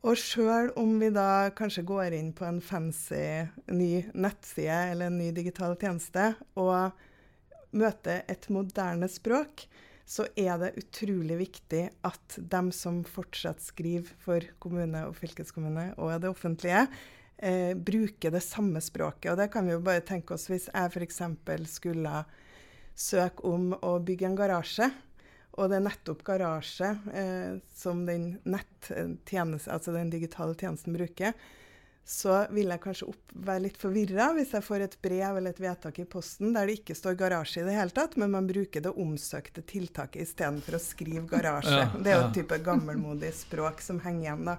Og 0.00 0.16
sjøl 0.16 0.70
om 0.80 0.94
vi 1.02 1.10
da 1.12 1.50
kanskje 1.52 1.84
går 1.84 2.16
inn 2.16 2.30
på 2.32 2.46
en 2.48 2.62
fancy 2.64 3.44
ny 3.68 4.06
nettside 4.16 4.78
eller 4.94 5.10
en 5.10 5.18
ny 5.20 5.28
digital 5.36 5.76
tjeneste 5.76 6.30
og 6.56 6.96
møter 7.76 8.24
et 8.30 8.48
moderne 8.50 9.10
språk, 9.12 9.66
så 10.10 10.24
er 10.40 10.56
det 10.58 10.72
utrolig 10.80 11.36
viktig 11.42 11.82
at 12.08 12.38
dem 12.50 12.70
som 12.74 13.02
fortsatt 13.06 13.60
skriver 13.62 14.08
for 14.24 14.46
kommune 14.62 15.04
og 15.06 15.14
fylkeskommune 15.20 15.90
og 16.00 16.16
det 16.24 16.32
offentlige, 16.32 16.86
eh, 17.42 17.74
bruker 17.74 18.34
det 18.34 18.42
samme 18.44 18.82
språket. 18.84 19.32
Og 19.32 19.38
det 19.40 19.50
kan 19.52 19.66
vi 19.66 19.74
jo 19.74 19.84
bare 19.84 20.04
tenke 20.06 20.36
oss 20.36 20.48
hvis 20.50 20.68
jeg 20.70 20.92
f.eks. 20.92 21.22
skulle 21.72 22.24
søke 22.94 23.46
om 23.48 23.72
å 23.74 23.96
bygge 24.04 24.28
en 24.28 24.38
garasje. 24.38 24.90
Og 25.58 25.70
det 25.70 25.80
er 25.80 25.86
nettopp 25.88 26.22
garasje 26.24 26.92
eh, 27.16 27.56
som 27.74 28.04
den, 28.06 28.36
altså 28.46 29.96
den 29.96 30.12
digitale 30.12 30.54
tjenesten 30.54 30.94
bruker 30.96 31.34
så 32.04 32.46
vil 32.50 32.72
jeg 32.72 32.82
kanskje 32.82 33.06
opp, 33.12 33.34
være 33.46 33.64
litt 33.68 33.76
forvirra 33.78 34.30
hvis 34.34 34.54
jeg 34.56 34.64
får 34.66 34.84
et 34.86 34.96
brev 35.04 35.36
eller 35.38 35.54
et 35.54 35.60
vedtak 35.62 36.00
i 36.02 36.06
posten 36.10 36.54
der 36.56 36.66
det 36.66 36.80
ikke 36.80 36.96
står 36.98 37.18
garasje 37.20 37.62
i 37.62 37.66
det 37.68 37.76
hele 37.76 37.94
tatt, 37.94 38.16
men 38.18 38.32
man 38.34 38.48
bruker 38.48 38.82
det 38.82 38.94
omsøkte 38.98 39.62
tiltaket 39.68 40.24
istedenfor 40.24 40.78
å 40.78 40.82
skrive 40.82 41.26
garasje. 41.30 41.76
Ja, 41.76 41.90
det 41.94 42.12
er 42.12 42.18
jo 42.18 42.24
et 42.28 42.38
type 42.40 42.58
gammelmodig 42.66 43.30
språk 43.36 43.84
som 43.84 44.00
henger 44.02 44.26
igjen. 44.26 44.48
da. 44.48 44.56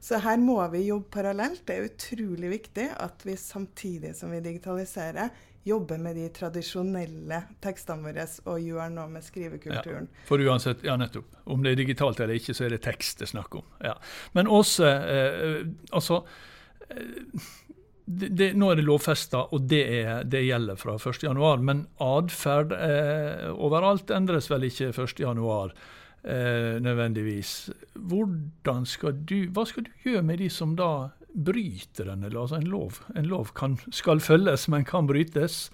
Så 0.00 0.20
her 0.20 0.40
må 0.40 0.58
vi 0.72 0.86
jobbe 0.86 1.08
parallelt. 1.12 1.62
Det 1.68 1.76
er 1.76 1.88
utrolig 1.88 2.52
viktig 2.56 2.90
at 2.96 3.24
vi 3.24 3.36
samtidig 3.36 4.12
som 4.16 4.32
vi 4.34 4.42
digitaliserer, 4.44 5.30
jobber 5.62 5.98
med 6.00 6.16
de 6.16 6.28
tradisjonelle 6.32 7.42
tekstene 7.60 8.04
våre 8.04 8.24
og 8.48 8.62
gjør 8.64 8.92
noe 8.94 9.10
med 9.12 9.24
skrivekulturen. 9.24 10.06
Ja, 10.08 10.22
for 10.28 10.40
uansett, 10.40 10.84
ja 10.86 10.94
nettopp. 10.96 11.34
Om 11.52 11.64
det 11.64 11.74
er 11.74 11.82
digitalt 11.82 12.20
eller 12.20 12.40
ikke, 12.40 12.54
så 12.56 12.64
er 12.64 12.76
det 12.76 12.80
tekst 12.86 13.20
det 13.20 13.28
er 13.28 13.34
snakk 13.34 13.58
om. 13.60 13.66
Ja. 13.84 13.98
Men 14.36 14.48
også, 14.48 14.88
eh, 14.88 15.60
altså 15.92 16.22
det, 18.10 18.28
det, 18.34 18.50
nå 18.58 18.72
er 18.72 18.80
det 18.80 18.86
lovfesta, 18.88 19.44
og 19.54 19.68
det, 19.70 19.84
er, 20.00 20.24
det, 20.26 20.42
gjelder 20.48 20.78
fra 20.80 20.96
1.1. 20.98 21.62
Men 21.66 21.84
atferd 22.02 22.74
eh, 22.74 23.46
overalt 23.54 24.10
endres 24.14 24.50
vel 24.50 24.66
ikke 24.66 24.90
1.1. 24.90 25.74
Eh, 26.20 26.74
nødvendigvis. 26.82 27.70
Hvordan 27.94 28.84
skal 28.88 29.14
du, 29.24 29.46
hva 29.54 29.64
skal 29.68 29.86
du 29.86 29.92
gjøre 30.04 30.26
med 30.26 30.42
de 30.42 30.50
som 30.52 30.74
da 30.76 31.10
bryter 31.30 32.10
denne 32.10 32.32
altså 32.34 32.58
en 32.58 32.68
lov? 32.68 32.98
En 33.16 33.30
lov 33.30 33.54
kan, 33.56 33.78
skal 33.94 34.20
følges, 34.20 34.66
men 34.68 34.84
kan 34.84 35.08
brytes. 35.08 35.68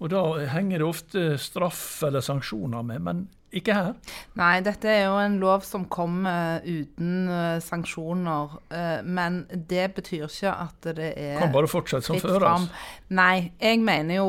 Og 0.00 0.08
Da 0.14 0.22
henger 0.54 0.80
det 0.80 0.86
ofte 0.86 1.26
straff 1.36 2.02
eller 2.06 2.24
sanksjoner 2.24 2.86
med. 2.86 3.02
Men 3.04 3.26
ikke 3.50 3.74
her? 3.74 3.94
Nei, 4.38 4.60
dette 4.62 4.86
er 4.86 5.08
jo 5.08 5.16
en 5.18 5.36
lov 5.42 5.64
som 5.66 5.86
kommer 5.90 6.62
uten 6.62 7.26
uh, 7.26 7.58
sanksjoner. 7.62 8.54
Uh, 8.70 9.00
men 9.02 9.42
det 9.50 9.88
betyr 9.96 10.28
ikke 10.28 10.52
at 10.54 10.90
det 10.98 11.08
er 11.16 11.40
Kan 11.40 11.54
bare 11.54 11.70
fortsette 11.70 12.06
som 12.06 12.20
før? 12.22 12.46
Altså. 12.46 12.84
Nei, 13.18 13.50
jeg 13.58 13.80
mener 13.82 14.20
jo 14.20 14.28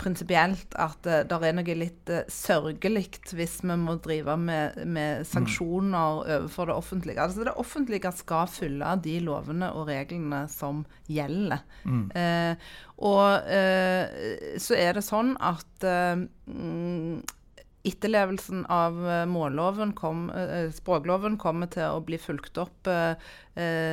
prinsipielt 0.00 0.72
at 0.80 1.04
det 1.04 1.36
er 1.44 1.56
noe 1.56 1.76
litt 1.76 2.10
sørgelig 2.32 3.04
hvis 3.36 3.58
vi 3.66 3.76
må 3.76 3.98
drive 4.00 4.36
med, 4.40 4.78
med 4.88 5.26
sanksjoner 5.28 6.22
mm. 6.22 6.32
overfor 6.38 6.70
det 6.70 6.76
offentlige. 6.78 7.20
Altså 7.20 7.44
Det 7.44 7.56
offentlige 7.60 8.12
skal 8.16 8.48
følge 8.48 8.96
de 9.04 9.18
lovene 9.26 9.68
og 9.76 9.90
reglene 9.90 10.44
som 10.48 10.84
gjelder. 11.10 11.60
Mm. 11.84 12.08
og 13.04 13.50
så 14.64 14.76
er 14.78 14.96
det 14.96 15.04
sånn 15.04 15.34
at 15.42 15.84
mm, 16.48 17.20
etterlevelsen 17.84 18.64
av 18.72 18.98
eh, 19.08 19.24
målloven 19.28 19.92
kom, 19.96 20.30
eh, 20.30 20.70
språkloven 20.72 21.36
kommer 21.40 21.68
til 21.72 21.92
å 21.92 22.02
bli 22.04 22.18
fulgt 22.20 22.58
opp 22.60 22.88
eh, 22.88 23.16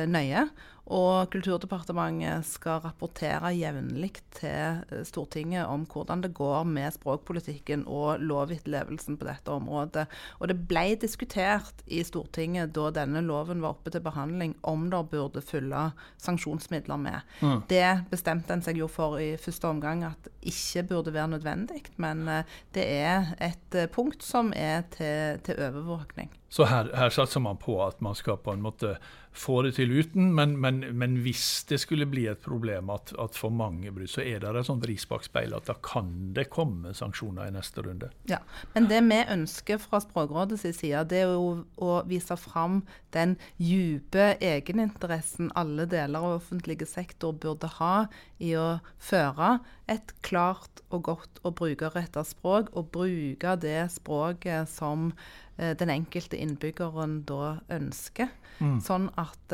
nøye. 0.08 0.46
Og 0.90 1.30
Kulturdepartementet 1.30 2.46
skal 2.48 2.80
rapportere 2.82 3.52
jevnlig 3.54 4.16
til 4.34 4.80
eh, 4.82 5.04
Stortinget 5.06 5.68
om 5.70 5.84
hvordan 5.86 6.24
det 6.24 6.32
går 6.34 6.66
med 6.66 6.90
språkpolitikken 6.96 7.84
og 7.86 8.18
lovetterlevelsen 8.24 9.18
på 9.20 9.28
dette 9.28 9.54
området. 9.54 10.08
Og 10.40 10.50
det 10.50 10.58
ble 10.66 10.96
diskutert 10.98 11.84
i 11.86 12.02
Stortinget 12.06 12.74
da 12.74 12.90
denne 12.98 13.22
loven 13.22 13.62
var 13.62 13.76
oppe 13.76 13.94
til 13.94 14.02
behandling, 14.02 14.56
om 14.66 14.88
det 14.90 15.04
burde 15.12 15.44
følge 15.44 15.84
sanksjonsmidler 16.18 16.98
med. 16.98 17.30
Mm. 17.40 17.62
Det 17.70 17.86
bestemte 18.10 18.56
en 18.56 18.66
seg 18.66 18.82
jo 18.82 18.90
for 18.90 19.20
i 19.22 19.36
første 19.40 19.70
omgang 19.70 20.02
at 20.10 20.30
ikke 20.42 20.82
burde 20.90 21.14
være 21.14 21.36
nødvendig, 21.36 21.84
men 22.02 22.26
eh, 22.26 22.58
det 22.74 22.90
er 22.90 23.34
et 23.38 23.78
eh, 23.78 23.90
punkt 23.90 24.26
som 24.26 24.50
er 24.56 24.82
til, 24.90 25.38
til 25.46 25.62
overvåkning. 25.62 26.34
Så 26.52 26.66
her, 26.68 26.90
her, 26.96 27.08
satser 27.08 27.40
man 27.40 27.56
på 27.56 27.78
at 27.80 28.02
man 28.04 28.16
skal 28.18 28.36
på 28.36 28.52
en 28.52 28.60
måte 28.60 28.96
få 29.32 29.62
det 29.64 29.72
til 29.78 29.92
uten, 29.96 30.30
men, 30.36 30.54
men, 30.60 30.82
men 30.98 31.16
hvis 31.24 31.64
det 31.68 31.78
skulle 31.80 32.06
bli 32.08 32.26
et 32.28 32.42
problem 32.44 32.90
at, 32.92 33.14
at 33.20 33.36
for 33.38 33.52
mange 33.54 33.92
brudd, 33.92 34.10
så 34.12 34.20
er 34.24 34.42
det 34.42 34.52
et 34.60 34.68
sånt 34.68 34.84
ris 34.88 35.06
bak 35.08 35.24
speilet 35.24 35.56
at 35.56 35.70
da 35.70 35.76
kan 35.84 36.10
det 36.36 36.48
komme 36.52 36.92
sanksjoner 36.96 37.48
i 37.48 37.54
neste 37.54 37.84
runde. 37.84 38.10
Ja, 38.28 38.42
Men 38.74 38.90
det 38.90 39.00
vi 39.08 39.22
ønsker 39.32 39.80
fra 39.80 40.02
Språkrådets 40.04 40.66
side, 40.78 41.04
det 41.08 41.22
er 41.24 41.32
jo 41.32 41.64
å 41.80 42.02
vise 42.08 42.36
fram 42.36 42.82
den 43.16 43.36
dype 43.56 44.34
egeninteressen 44.40 45.52
alle 45.58 45.88
deler 45.88 46.20
av 46.20 46.38
offentlige 46.40 46.86
sektor 46.88 47.32
burde 47.32 47.70
ha 47.78 48.06
i 48.42 48.54
å 48.58 48.82
føre 49.00 49.58
et 49.90 50.12
klart 50.24 50.82
og 50.92 51.06
godt 51.08 51.40
og 51.42 51.56
brukerrettet 51.60 52.28
språk, 52.28 52.70
og 52.76 52.92
bruke 52.94 53.56
det 53.60 53.88
språket 53.96 54.70
som 54.70 55.10
den 55.56 55.90
enkelte 55.92 56.38
innbyggeren 56.40 57.22
da 57.28 57.58
ønsker. 57.70 58.30
Mm. 58.58 58.78
Sånn 58.82 59.08
at 59.20 59.52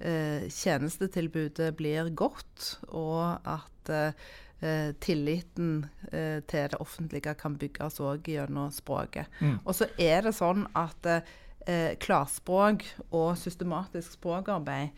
eh, 0.00 0.46
tjenestetilbudet 0.52 1.72
blir 1.76 2.10
godt, 2.16 2.78
og 2.88 3.38
at 3.44 3.92
eh, 3.92 4.92
tilliten 5.00 5.86
eh, 6.12 6.42
til 6.48 6.70
det 6.72 6.80
offentlige 6.80 7.36
kan 7.38 7.58
bygges 7.60 8.00
òg 8.00 8.28
gjennom 8.32 8.72
språket. 8.74 9.30
Mm. 9.40 9.58
Og 9.64 9.76
så 9.76 9.90
er 9.98 10.26
det 10.26 10.36
sånn 10.36 10.66
at 10.76 11.10
eh, 11.10 11.94
klarspråk 12.02 12.84
og 13.10 13.36
systematisk 13.40 14.18
språkarbeid 14.18 14.92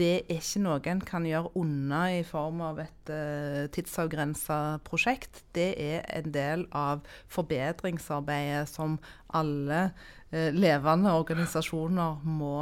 det 0.00 0.10
er 0.26 0.40
ikke 0.40 0.62
noe 0.64 0.80
en 0.90 1.02
kan 1.06 1.26
gjøre 1.28 1.52
unna 1.60 2.00
i 2.16 2.24
form 2.26 2.62
av 2.66 2.80
et 2.82 3.12
uh, 3.12 3.66
tidsavgrensa 3.74 4.80
prosjekt. 4.86 5.44
Det 5.54 5.70
er 5.78 6.02
en 6.18 6.34
del 6.34 6.66
av 6.74 7.04
forbedringsarbeidet 7.32 8.66
som 8.72 8.98
alle 9.38 9.86
uh, 10.34 10.50
levende 10.54 11.14
organisasjoner 11.14 12.26
må 12.26 12.58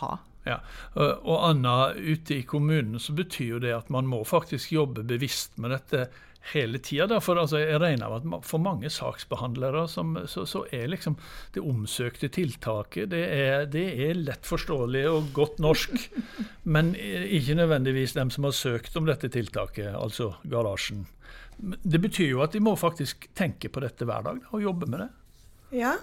ha. 0.00 0.14
Ja, 0.46 0.62
Og 0.96 1.42
Anna, 1.44 1.90
ute 1.92 2.38
i 2.38 2.44
kommunen 2.48 3.02
så 3.02 3.12
betyr 3.12 3.56
jo 3.56 3.58
det 3.60 3.74
at 3.74 3.90
man 3.92 4.06
må 4.08 4.22
faktisk 4.24 4.70
jobbe 4.72 5.02
bevisst 5.04 5.58
med 5.60 5.74
dette 5.74 6.06
hele 6.52 6.80
tida. 6.82 7.20
For 7.24 7.40
altså, 7.40 7.60
jeg 7.62 7.80
regner 7.82 8.14
med 8.22 8.38
at 8.40 8.48
for 8.48 8.62
mange 8.62 8.90
saksbehandlere 8.92 9.86
som, 9.90 10.16
så, 10.30 10.44
så, 10.48 10.64
er 10.72 10.88
liksom 10.90 11.18
det 11.54 11.64
omsøkte 11.64 12.30
tiltaket 12.32 13.10
det 13.12 13.24
er, 13.34 13.66
det 13.70 13.86
er 14.08 14.18
lett 14.18 14.48
forståelig 14.48 15.04
og 15.10 15.30
godt 15.36 15.62
norsk. 15.64 16.08
men 16.74 16.94
ikke 16.96 17.58
nødvendigvis 17.58 18.16
dem 18.18 18.32
som 18.34 18.48
har 18.48 18.56
søkt 18.56 18.96
om 18.96 19.08
dette 19.08 19.30
tiltaket, 19.32 19.92
altså 19.94 20.34
garasjen. 20.48 21.06
Det 21.58 21.98
betyr 22.00 22.36
jo 22.36 22.44
at 22.44 22.54
de 22.54 22.62
må 22.62 22.76
faktisk 22.78 23.28
tenke 23.36 23.70
på 23.72 23.82
dette 23.82 24.06
hver 24.06 24.30
dag 24.30 24.44
og 24.52 24.62
jobbe 24.62 24.86
med 24.86 25.02
det. 25.04 25.10
Ja, 25.80 25.96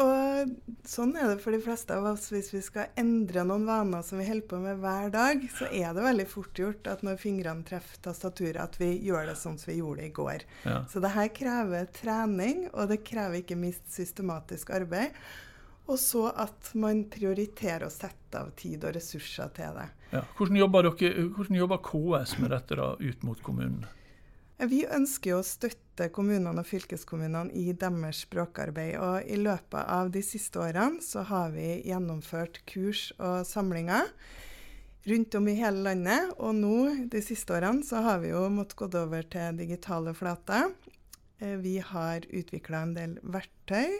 og 0.00 0.52
sånn 0.88 1.12
er 1.20 1.28
det 1.28 1.42
for 1.42 1.54
de 1.54 1.60
fleste 1.62 1.94
av 1.94 2.06
oss. 2.12 2.30
Hvis 2.32 2.48
vi 2.54 2.62
skal 2.64 2.94
endre 2.98 3.44
noen 3.46 3.66
vaner 3.68 4.04
som 4.06 4.20
vi 4.20 4.26
holder 4.28 4.48
på 4.48 4.60
med 4.62 4.80
hver 4.80 5.12
dag, 5.12 5.44
så 5.52 5.68
er 5.68 5.92
det 5.92 6.06
veldig 6.06 6.26
fort 6.30 6.58
gjort 6.58 6.88
at 6.90 7.04
når 7.06 7.20
fingrene 7.20 7.66
treffer 7.68 8.00
tastaturet, 8.08 8.60
at 8.62 8.80
vi 8.80 8.94
gjør 9.04 9.28
det 9.28 9.36
sånn 9.38 9.60
som 9.60 9.72
vi 9.72 9.78
gjorde 9.82 10.02
det 10.02 10.10
i 10.10 10.16
går. 10.16 10.44
Ja. 10.64 10.80
Så 10.90 11.04
det 11.04 11.12
her 11.14 11.30
krever 11.36 11.88
trening, 11.94 12.66
og 12.72 12.92
det 12.92 13.02
krever 13.06 13.42
ikke 13.42 13.60
minst 13.60 13.88
systematisk 13.92 14.72
arbeid. 14.74 15.16
Og 15.90 15.98
så 16.00 16.28
at 16.30 16.72
man 16.78 17.04
prioriterer 17.10 17.88
å 17.88 17.92
sette 17.92 18.38
av 18.38 18.52
tid 18.56 18.84
og 18.86 18.94
ressurser 18.96 19.50
til 19.56 19.76
det. 19.76 19.88
Ja. 20.12 20.22
Hvordan, 20.38 20.60
jobber 20.62 20.88
dere, 20.88 21.26
hvordan 21.34 21.58
jobber 21.58 21.82
KS 21.84 22.38
med 22.40 22.54
dette 22.54 22.78
da, 22.78 22.94
ut 22.96 23.26
mot 23.26 23.42
kommunene? 23.44 23.90
Vi 24.70 24.84
ønsker 24.86 25.34
å 25.34 25.42
støtte 25.42 26.06
kommunene 26.14 26.62
og 26.62 26.68
fylkeskommunene 26.68 27.50
i 27.58 27.72
deres 27.74 28.20
språkarbeid. 28.26 28.94
Og 29.02 29.26
i 29.26 29.38
løpet 29.40 29.88
av 29.90 30.12
de 30.14 30.22
siste 30.22 30.60
årene 30.62 31.02
så 31.02 31.24
har 31.26 31.50
vi 31.56 31.80
gjennomført 31.88 32.60
kurs 32.70 33.08
og 33.18 33.42
samlinger 33.48 34.06
rundt 35.10 35.34
om 35.34 35.48
i 35.50 35.56
hele 35.58 35.82
landet. 35.88 36.30
Og 36.38 36.54
nå 36.60 36.76
de 37.10 37.22
siste 37.24 37.56
årene 37.56 37.82
så 37.86 38.04
har 38.06 38.22
vi 38.22 38.30
jo 38.30 38.44
måttet 38.54 38.78
gå 38.78 38.90
over 39.02 39.26
til 39.34 39.58
digitale 39.58 40.14
flater. 40.14 40.70
Eh, 41.42 41.58
vi 41.58 41.80
har 41.82 42.22
utvikla 42.30 42.86
en 42.86 42.94
del 42.98 43.18
verktøy. 43.22 43.98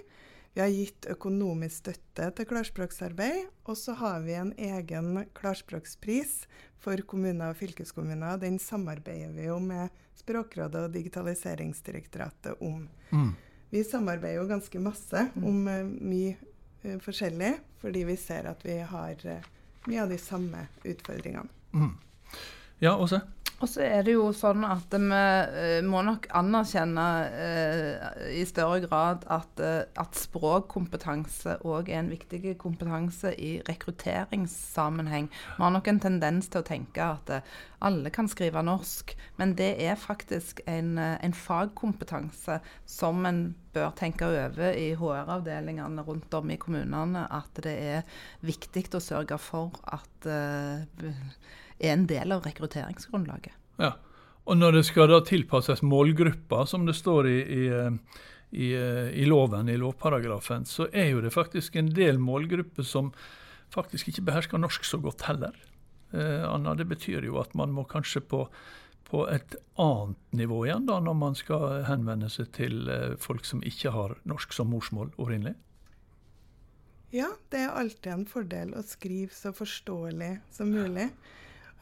Vi 0.53 0.61
har 0.61 0.69
gitt 0.69 1.07
økonomisk 1.09 1.79
støtte 1.81 2.27
til 2.37 2.49
klarspråksarbeid. 2.51 3.47
Og 3.65 3.79
så 3.79 3.95
har 3.97 4.21
vi 4.27 4.35
en 4.37 4.53
egen 4.61 5.23
klarspråkspris 5.39 6.43
for 6.83 7.01
kommuner 7.09 7.55
og 7.55 7.61
fylkeskommuner. 7.61 8.41
Den 8.43 8.59
samarbeider 8.61 9.33
vi 9.37 9.49
jo 9.49 9.57
med 9.63 9.89
Språkrådet 10.19 10.87
og 10.87 10.93
Digitaliseringsdirektoratet 10.93 12.61
om. 12.61 12.85
Mm. 13.11 13.33
Vi 13.73 13.85
samarbeider 13.89 14.43
jo 14.43 14.49
ganske 14.51 14.83
masse 14.85 15.25
om 15.41 15.63
uh, 15.65 15.87
mye 15.89 16.37
uh, 16.85 16.99
forskjellig, 17.01 17.55
fordi 17.81 18.05
vi 18.11 18.17
ser 18.21 18.51
at 18.51 18.61
vi 18.67 18.77
har 18.85 19.25
uh, 19.25 19.53
mye 19.89 20.03
av 20.05 20.13
de 20.13 20.19
samme 20.21 20.67
utfordringene. 20.85 21.49
Mm. 21.73 21.95
Ja, 22.85 22.99
Åse? 23.01 23.23
Og 23.63 23.69
så 23.71 23.85
er 23.87 24.03
det 24.03 24.17
jo 24.17 24.25
sånn 24.35 24.65
at 24.67 24.91
vi 24.91 25.07
uh, 25.07 25.79
må 25.87 26.01
nok 26.03 26.27
anerkjenne 26.35 27.05
eh, 27.31 28.17
i 28.41 28.43
større 28.49 28.81
grad 28.83 29.23
at, 29.31 29.63
uh, 29.63 29.85
at 30.03 30.19
språkkompetanse 30.19 31.61
òg 31.63 31.93
er 31.93 32.01
en 32.01 32.11
viktig 32.11 32.57
kompetanse 32.59 33.31
i 33.39 33.53
rekrutteringssammenheng. 33.69 35.31
Vi 35.31 35.63
har 35.63 35.75
nok 35.77 35.93
en 35.93 36.03
tendens 36.03 36.51
til 36.51 36.65
å 36.65 36.67
tenke 36.67 37.07
at 37.15 37.31
alle 37.83 38.11
kan 38.15 38.31
skrive 38.31 38.65
norsk, 38.67 39.15
men 39.39 39.55
det 39.59 39.77
er 39.87 39.95
faktisk 40.01 40.65
en, 40.67 40.97
en 40.99 41.37
fagkompetanse 41.37 42.59
som 42.91 43.23
en 43.31 43.45
bør 43.73 43.93
tenke 43.99 44.29
over 44.29 44.77
i 44.77 44.93
HR-avdelingene 44.99 46.05
rundt 46.07 46.35
om 46.39 46.53
i 46.53 46.59
kommunene. 46.61 47.27
At 47.33 47.63
det 47.65 47.75
er 47.97 48.23
viktig 48.45 48.89
å 48.95 49.03
sørge 49.03 49.39
for 49.41 49.77
at 49.89 50.29
er 51.83 51.95
en 51.97 52.07
del 52.07 52.35
av 52.35 52.45
rekrutteringsgrunnlaget. 52.47 53.55
Ja, 53.81 53.95
og 54.45 54.59
Når 54.59 54.79
det 54.79 54.85
skal 54.89 55.11
da 55.11 55.21
tilpasses 55.23 55.85
målgrupper, 55.87 56.67
som 56.67 56.87
det 56.87 56.97
står 56.99 57.29
i, 57.31 57.39
i, 57.41 57.63
i, 58.51 58.71
i, 58.75 59.27
loven, 59.29 59.71
i 59.71 59.79
lovparagrafen, 59.79 60.67
så 60.67 60.89
er 60.93 61.13
jo 61.13 61.23
det 61.23 61.35
faktisk 61.35 61.77
en 61.79 61.93
del 61.95 62.19
målgrupper 62.19 62.87
som 62.87 63.13
faktisk 63.73 64.11
ikke 64.11 64.27
behersker 64.29 64.61
norsk 64.61 64.85
så 64.85 64.99
godt 65.03 65.23
heller. 65.29 65.55
Eh, 66.13 66.43
Anna, 66.45 66.75
det 66.75 66.89
betyr 66.91 67.25
jo 67.25 67.39
at 67.41 67.55
man 67.59 67.73
må 67.73 67.87
kanskje 67.89 68.21
på, 68.27 68.45
på 69.13 69.27
et 69.29 69.59
annet 69.77 70.17
nivå 70.33 70.63
igjen 70.67 70.87
da, 70.89 70.97
når 71.05 71.17
man 71.21 71.35
skal 71.37 71.83
henvende 71.85 72.31
seg 72.33 72.49
til 72.57 72.89
eh, 72.89 73.13
folk 73.21 73.45
som 73.45 73.61
ikke 73.69 73.93
har 73.93 74.17
norsk 74.29 74.57
som 74.57 74.73
morsmål 74.73 75.13
opprinnelig? 75.19 75.53
Ja, 77.13 77.29
det 77.53 77.61
er 77.61 77.77
alltid 77.77 78.09
en 78.15 78.25
fordel 78.25 78.73
å 78.73 78.81
skrive 78.89 79.37
så 79.37 79.53
forståelig 79.53 80.31
som 80.57 80.73
mulig. 80.73 81.11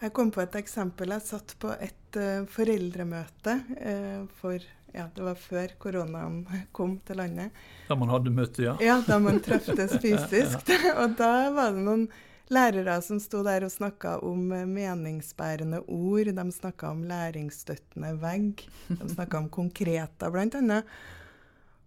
Jeg 0.00 0.14
kom 0.16 0.32
på 0.34 0.42
et 0.42 0.56
eksempel. 0.58 1.12
Jeg 1.14 1.22
satt 1.22 1.54
på 1.62 1.70
et 1.76 2.18
uh, 2.18 2.42
foreldremøte 2.50 3.54
uh, 3.78 4.24
for 4.40 4.58
ja, 4.90 5.04
det 5.14 5.22
var 5.22 5.38
før 5.38 5.76
koronaen 5.78 6.40
kom 6.76 6.96
til 7.06 7.20
landet. 7.22 7.54
Da 7.86 7.94
man 8.00 8.10
hadde 8.10 8.32
møte, 8.34 8.64
ja? 8.64 8.74
Ja, 8.82 8.98
da 9.06 9.20
man 9.22 9.38
treftes 9.44 9.94
fysisk. 10.02 10.66
ja. 10.66 10.96
Og 11.04 11.14
da 11.20 11.30
var 11.54 11.76
det 11.76 11.86
noen 11.86 12.08
lærere 12.50 12.98
som 13.04 13.20
sto 13.22 13.42
der 13.46 13.64
og 13.66 13.72
snakka 13.72 14.18
om 14.26 14.50
eh, 14.54 14.66
meningsbærende 14.68 15.82
ord. 15.86 16.30
De 16.36 16.46
snakka 16.54 16.90
om 16.90 17.04
læringsstøttende 17.08 18.14
vegg. 18.22 18.64
De 18.88 19.08
snakka 19.14 19.44
om 19.44 19.48
konkreta, 19.52 20.30
bl.a. 20.30 20.82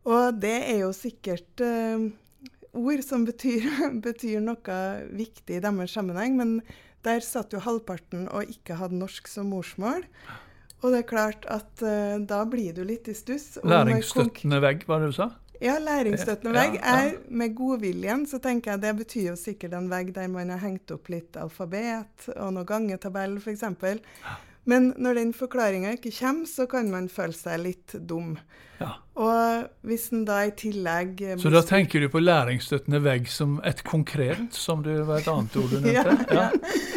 Og 0.03 0.39
det 0.43 0.55
er 0.67 0.82
jo 0.82 0.91
sikkert 0.96 1.62
uh, 1.63 2.10
ord 2.75 3.03
som 3.05 3.24
betyr, 3.27 3.70
betyr 4.08 4.41
noe 4.43 4.79
viktig 5.15 5.60
i 5.60 5.62
deres 5.63 5.96
sammenheng. 5.96 6.36
men 6.39 6.58
der 7.03 7.20
satt 7.20 7.51
jo 7.51 7.60
halvparten 7.60 8.29
og 8.32 8.48
ikke 8.48 8.77
hadde 8.79 8.96
norsk 8.96 9.27
som 9.27 9.50
morsmål. 9.51 10.05
Og 10.84 10.91
det 10.91 11.01
er 11.03 11.08
klart 11.08 11.48
at 11.51 11.84
uh, 11.84 12.20
da 12.20 12.43
blir 12.48 12.75
du 12.75 12.84
litt 12.88 13.08
i 13.12 13.15
stuss. 13.15 13.58
Læringsstøttende 13.63 14.60
vegg, 14.63 14.88
hva 14.88 15.00
det 15.03 15.12
du 15.12 15.17
sa? 15.20 15.32
Ja, 15.62 15.77
læringsstøttende 15.79 16.53
vegg. 16.55 16.79
Er, 16.81 17.12
med 17.29 17.53
godviljen 17.55 18.25
så 18.29 18.39
tenker 18.41 18.74
jeg 18.74 18.81
det 18.81 18.95
betyr 19.03 19.27
jo 19.29 19.36
sikkert 19.39 19.75
en 19.77 19.89
vegg 19.91 20.13
der 20.15 20.31
man 20.31 20.50
har 20.50 20.63
hengt 20.63 20.91
opp 20.95 21.12
litt 21.13 21.38
alfabet 21.39 22.29
og 22.36 22.55
noen 22.55 22.67
gangetabell 22.67 23.38
f.eks. 23.39 23.63
Men 24.69 24.93
når 24.97 25.19
den 25.19 25.34
forklaringa 25.36 25.97
ikke 25.97 26.13
kommer, 26.19 26.47
så 26.47 26.67
kan 26.71 26.91
man 26.91 27.10
føle 27.12 27.36
seg 27.36 27.65
litt 27.65 27.95
dum. 28.08 28.38
Ja. 28.80 28.95
Og 29.13 29.67
hvis 29.86 30.08
en 30.12 30.23
da 30.26 30.39
i 30.47 30.52
tillegg 30.58 31.19
Så 31.39 31.52
da 31.54 31.62
tenker 31.63 32.02
du 32.02 32.08
på 32.12 32.19
læringsstøttende 32.23 32.99
vegg 33.04 33.28
som 33.30 33.60
et 33.63 33.84
konkret, 33.86 34.49
som 34.58 34.82
det 34.84 34.95
var 35.08 35.21
et 35.21 35.30
annet 35.30 35.58
ord 35.62 35.69
du 35.69 35.78
nevnte? 35.86 36.26
ja, 36.34 36.47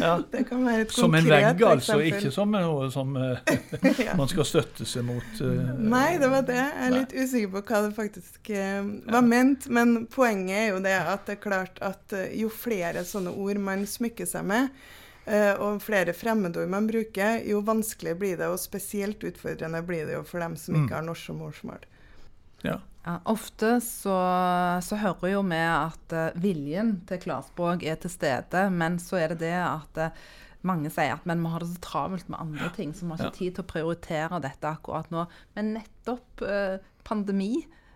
ja. 0.00 0.14
Det 0.32 0.46
kan 0.48 0.64
være 0.64 0.86
et 0.86 0.96
som 0.96 1.12
konkret 1.12 1.26
en 1.26 1.30
vegg, 1.34 1.62
altså, 1.68 1.98
eksempel. 2.00 2.24
ikke 2.24 2.32
som 2.34 2.56
noe 2.56 2.88
som 2.94 3.14
uh, 3.20 4.16
man 4.16 4.32
skal 4.32 4.48
støtte 4.48 4.88
seg 4.88 5.04
mot? 5.06 5.28
Uh, 5.42 5.76
Nei, 5.76 6.16
det 6.22 6.32
var 6.32 6.46
det. 6.48 6.58
Jeg 6.58 6.88
er 6.88 6.96
litt 6.96 7.14
usikker 7.14 7.54
på 7.58 7.64
hva 7.68 7.82
det 7.86 7.94
faktisk 7.98 8.52
uh, 8.56 8.92
var 9.12 9.26
ment. 9.28 9.68
Men 9.68 9.96
poenget 10.10 10.62
er 10.62 10.68
jo 10.72 10.82
det 10.88 10.96
at 10.96 11.28
det 11.28 11.36
er 11.36 11.42
klart 11.44 11.82
at 11.84 12.16
jo 12.32 12.48
flere 12.52 13.04
sånne 13.06 13.36
ord 13.36 13.60
man 13.60 13.84
smykker 13.86 14.28
seg 14.30 14.48
med, 14.48 14.72
og 15.26 15.80
flere 15.82 16.12
fremmedord 16.14 16.68
man 16.70 16.86
bruker, 16.86 17.40
jo 17.42 17.58
vanskelig 17.66 18.12
blir 18.20 18.36
det. 18.38 18.46
Og 18.46 18.60
spesielt 18.62 19.24
utfordrende 19.26 19.80
blir 19.82 20.04
det 20.06 20.14
jo 20.14 20.20
for 20.28 20.44
dem 20.44 20.54
som 20.60 20.76
ikke 20.78 20.94
har 20.94 21.06
norsk 21.06 21.32
som 21.32 21.40
morsmål. 21.42 21.86
Ja. 22.62 22.76
Ja, 23.06 23.20
ofte 23.30 23.76
så, 23.80 24.14
så, 24.82 24.96
hører 24.98 25.30
jo 25.30 25.42
vi 25.46 25.60
at 25.62 26.14
uh, 26.14 26.38
viljen 26.42 26.96
til 27.06 27.20
klarspråk 27.22 27.84
er 27.86 28.00
til 28.02 28.10
stede, 28.10 28.64
men 28.74 28.98
så 28.98 29.20
er 29.20 29.34
det 29.34 29.44
det 29.44 29.52
at 29.60 30.00
uh, 30.02 30.24
mange 30.66 30.90
sier 30.90 31.14
at 31.14 31.28
men 31.30 31.44
vi 31.44 31.52
har 31.52 31.62
det 31.62 31.68
så 31.70 31.82
travelt 31.86 32.26
med 32.32 32.40
andre 32.42 32.72
ting, 32.74 32.90
så 32.90 33.06
vi 33.06 33.14
har 33.14 33.20
ikke 33.22 33.30
ja. 33.30 33.36
tid 33.38 33.54
til 33.54 33.62
å 33.62 33.70
prioritere 33.70 34.40
dette 34.42 34.72
akkurat 34.72 35.14
nå. 35.14 35.22
Men 35.54 35.70
nettopp 35.76 36.42
uh, 36.42 36.82
pandemi 37.06 37.52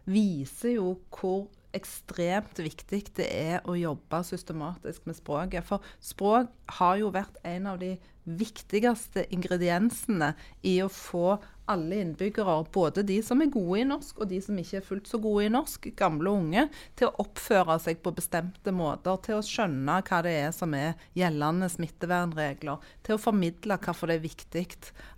viser 0.06 0.76
jo 0.76 0.92
hvor 1.10 1.48
ekstremt 1.76 2.58
viktig 2.60 3.02
det 3.16 3.26
er 3.30 3.66
å 3.68 3.76
jobbe 3.78 4.22
systematisk 4.26 5.06
med 5.08 5.18
språket. 5.18 5.66
For 5.66 5.84
språk 6.02 6.50
har 6.78 6.98
jo 7.00 7.12
vært 7.14 7.38
en 7.46 7.68
av 7.70 7.80
de 7.82 7.94
viktigste 8.24 9.24
ingrediensene 9.32 10.34
i 10.66 10.78
å 10.84 10.90
få 10.92 11.38
alle 11.70 12.00
innbyggere, 12.02 12.56
både 12.72 13.04
de 13.06 13.20
som 13.24 13.40
er 13.42 13.50
gode 13.52 13.80
i 13.80 13.86
norsk 13.86 14.20
og 14.20 14.30
de 14.30 14.40
som 14.42 14.58
ikke 14.58 14.80
er 14.80 14.86
fullt 14.86 15.10
så 15.10 15.20
gode 15.22 15.46
i 15.46 15.52
norsk, 15.52 15.90
gamle 15.98 16.32
og 16.32 16.42
unge, 16.44 16.66
til 16.98 17.08
å 17.08 17.24
oppføre 17.24 17.76
seg 17.82 18.00
på 18.04 18.12
bestemte 18.16 18.74
måter, 18.74 19.20
til 19.24 19.38
å 19.38 19.44
skjønne 19.46 20.00
hva 20.06 20.20
det 20.26 20.34
er 20.42 20.54
som 20.56 20.74
er 20.76 20.98
gjeldende 21.18 21.70
smittevernregler, 21.72 22.86
til 23.06 23.16
å 23.16 23.22
formidle 23.22 23.78
hvorfor 23.80 24.10
det 24.10 24.18
er 24.18 24.24
viktig 24.26 24.66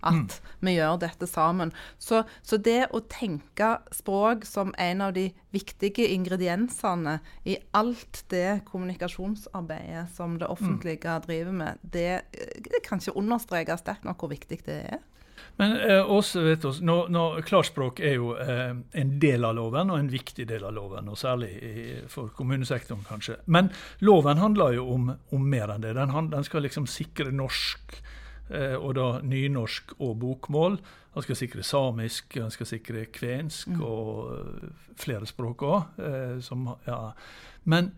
at 0.05 0.15
mm. 0.15 0.51
vi 0.63 0.75
gjør 0.75 0.99
dette 1.01 1.27
sammen. 1.29 1.73
Så, 2.01 2.23
så, 2.45 2.59
det 2.63 2.89
å 2.95 3.01
tenke 3.11 3.73
språk 3.93 4.45
som 4.47 4.71
en 4.79 5.03
av 5.03 5.15
de 5.17 5.27
viktige 5.53 6.05
ingrediensene 6.13 7.17
i 7.49 7.57
alt 7.75 8.23
det 8.33 8.63
kommunikasjonsarbeidet 8.69 10.05
som 10.15 10.37
det 10.41 10.49
offentlige 10.49 11.17
mm. 11.17 11.25
driver 11.27 11.57
med, 11.63 11.81
det, 11.81 12.23
det 12.69 12.83
kan 12.85 13.01
ikke 13.01 13.17
understreke 13.19 13.77
sterkt 13.81 14.07
nok 14.07 14.23
hvor 14.23 14.31
viktig 14.33 14.61
det 14.67 14.79
er. 14.93 15.01
Men 15.59 15.75
eh, 15.77 16.01
også, 16.01 16.41
vet 16.47 16.65
oss, 16.65 16.79
nå, 16.81 16.95
nå, 17.13 17.23
Klarspråk 17.45 18.01
er 18.01 18.15
jo 18.17 18.31
eh, 18.41 18.73
en 18.73 19.13
del 19.21 19.45
av 19.45 19.55
loven, 19.57 19.91
og 19.93 19.99
en 20.01 20.09
viktig 20.09 20.47
del 20.49 20.65
av 20.65 20.73
loven. 20.73 21.11
Og 21.13 21.19
særlig 21.19 21.51
i, 21.59 21.83
for 22.09 22.33
kommunesektoren, 22.37 23.05
kanskje. 23.07 23.37
Men 23.45 23.69
loven 24.01 24.41
handler 24.41 24.79
jo 24.79 24.87
om, 24.95 25.13
om 25.33 25.45
mer 25.49 25.75
enn 25.75 25.85
det. 25.85 25.93
Den, 25.99 26.31
den 26.33 26.47
skal 26.47 26.65
liksom 26.65 26.89
sikre 26.89 27.33
norsk, 27.35 27.97
eh, 28.49 28.75
og 28.79 28.95
da 28.97 29.09
nynorsk 29.21 29.95
og 29.99 30.17
bokmål. 30.23 30.81
Den 31.13 31.25
skal 31.27 31.37
sikre 31.37 31.63
samisk, 31.63 32.33
den 32.33 32.53
skal 32.53 32.69
sikre 32.69 33.05
kvensk 33.13 33.69
mm. 33.69 33.81
og 33.85 34.31
uh, 34.33 34.71
flere 34.97 35.27
språk 35.29 35.61
òg. 35.67 35.99
Eh, 36.01 36.53
ja. 36.87 36.97
Men 37.69 37.91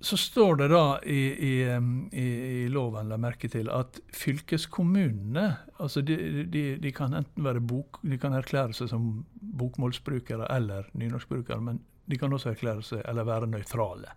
så 0.00 0.16
står 0.16 0.56
det 0.56 0.68
da 0.72 0.84
i, 1.04 1.20
i, 1.48 1.54
i, 2.12 2.26
i 2.64 2.68
loven 2.72 3.10
la 3.10 3.18
merke 3.20 3.50
til 3.52 3.68
at 3.68 3.98
fylkeskommunene 4.16 5.44
altså 5.76 6.00
de, 6.00 6.16
de, 6.48 6.62
de, 6.80 6.92
kan 6.96 7.12
enten 7.16 7.44
være 7.44 7.60
bok, 7.60 8.00
de 8.02 8.16
kan 8.20 8.32
erklære 8.36 8.76
seg 8.76 8.88
som 8.92 9.10
bokmålsbrukere 9.60 10.48
eller 10.56 10.88
nynorskbrukere, 10.96 11.60
men 11.60 11.82
de 12.08 12.18
kan 12.18 12.32
også 12.32 12.54
erklære 12.54 12.84
seg 12.86 13.02
eller 13.08 13.28
være 13.28 13.50
nøytrale. 13.52 14.14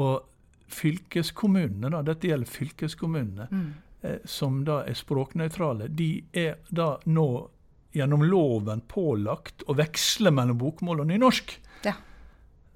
Og 0.00 0.24
fylkeskommunene, 0.72 1.92
da, 1.92 2.00
dette 2.06 2.30
gjelder 2.30 2.50
fylkeskommunene, 2.50 3.48
mm. 3.50 3.68
eh, 4.08 4.16
som 4.24 4.62
da 4.66 4.80
er 4.88 4.96
språknøytrale, 4.98 5.90
de 5.92 6.08
er 6.32 6.62
da 6.72 6.94
nå 7.04 7.28
gjennom 7.94 8.24
loven 8.26 8.82
pålagt 8.90 9.62
å 9.68 9.76
veksle 9.78 10.32
mellom 10.34 10.58
bokmål 10.58 11.04
og 11.04 11.12
nynorsk. 11.12 11.54
Ja. 11.84 11.94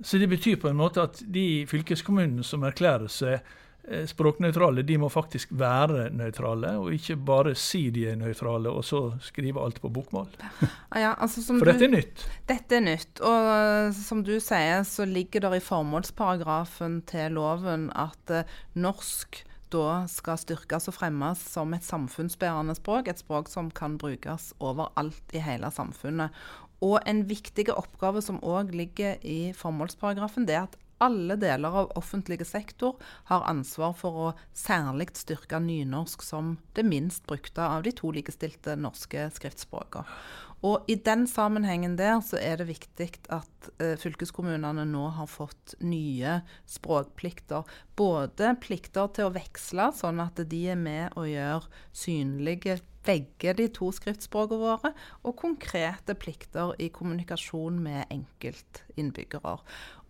Så 0.00 0.18
det 0.18 0.28
betyr 0.30 0.58
på 0.62 0.70
en 0.70 0.78
måte 0.78 1.02
at 1.02 1.22
de 1.26 1.64
fylkeskommunene 1.66 2.44
som 2.46 2.62
erklærer 2.66 3.11
seg 3.11 3.34
eh, 3.38 4.04
språknøytrale, 4.06 4.84
de 4.87 4.98
må 5.02 5.11
faktisk 5.11 5.50
være 5.58 6.08
nøytrale, 6.14 6.76
og 6.78 6.94
ikke 6.94 7.16
bare 7.18 7.54
si 7.58 7.88
de 7.94 8.06
er 8.12 8.20
nøytrale, 8.20 8.70
og 8.70 8.87
så 8.87 9.02
skrive 9.24 9.64
alt 9.64 9.82
på 9.82 9.90
bokmål. 9.90 10.30
Ja, 11.02 11.14
altså 11.18 11.42
For 11.50 11.68
dette 11.68 11.88
er 11.88 11.94
nytt? 11.96 12.24
Dette 12.48 12.78
er 12.78 12.87
nytt. 12.87 13.20
Og 13.26 13.50
eh, 13.56 13.90
som 13.98 14.22
du 14.26 14.37
sier, 14.38 14.87
så 14.87 15.06
ligger 15.08 15.48
det 15.48 15.58
i 15.58 15.66
formålsparagrafen 15.66 17.02
til 17.11 17.38
loven 17.38 17.90
at 17.98 18.34
uh, 18.34 18.58
norsk 18.78 19.42
da 19.72 20.04
skal 20.11 20.40
styrkes 20.40 20.88
og 20.90 20.96
fremmes 20.96 21.42
som 21.52 21.74
et 21.76 21.87
samfunnsbærende 21.87 22.76
språk. 22.78 23.09
Et 23.09 23.20
språk 23.20 23.50
som 23.52 23.70
kan 23.70 23.98
brukes 24.00 24.52
overalt 24.59 25.37
i 25.37 25.42
hele 25.44 25.70
samfunnet. 25.74 26.35
Og 26.85 27.00
en 27.11 27.24
viktig 27.26 27.68
oppgave 27.74 28.22
som 28.22 28.38
òg 28.46 28.70
ligger 28.76 29.18
i 29.26 29.52
formålsparagrafen, 29.57 30.46
det 30.46 30.54
er 30.59 30.68
at 30.68 30.78
alle 31.02 31.37
deler 31.38 31.74
av 31.83 31.92
offentlig 31.98 32.40
sektor 32.46 32.96
har 33.31 33.46
ansvar 33.50 33.94
for 33.98 34.22
å 34.22 34.28
særlig 34.57 35.12
styrke 35.18 35.61
nynorsk 35.62 36.24
som 36.26 36.57
det 36.74 36.85
minst 36.87 37.26
brukte 37.31 37.62
av 37.62 37.85
de 37.87 37.94
to 37.94 38.11
likestilte 38.14 38.74
norske 38.78 39.28
skriftspråkene. 39.37 40.07
Og 40.66 40.88
I 40.90 40.97
den 41.07 41.27
sammenhengen 41.31 41.94
der 41.99 42.18
så 42.25 42.38
er 42.42 42.59
det 42.59 42.68
viktig 42.73 43.09
at 43.31 43.68
eh, 43.79 43.94
fylkeskommunene 44.01 44.85
nå 44.88 45.05
har 45.14 45.31
fått 45.31 45.77
nye 45.85 46.40
språkplikter. 46.66 47.68
Både 47.99 48.55
plikter 48.62 49.11
til 49.14 49.29
å 49.29 49.35
veksle, 49.37 49.92
sånn 49.94 50.23
at 50.25 50.42
de 50.51 50.62
er 50.73 50.81
med 50.81 51.14
og 51.18 51.29
gjør 51.31 51.68
synlige 51.94 52.81
begge 53.09 53.55
de 53.57 53.68
to 53.73 53.88
skriftspråkene 53.94 54.61
våre, 54.61 54.90
og 55.23 55.38
konkrete 55.38 56.16
plikter 56.18 56.75
i 56.83 56.90
kommunikasjon 56.92 57.79
med 57.81 58.11
enkeltinnbyggere. 58.12 59.55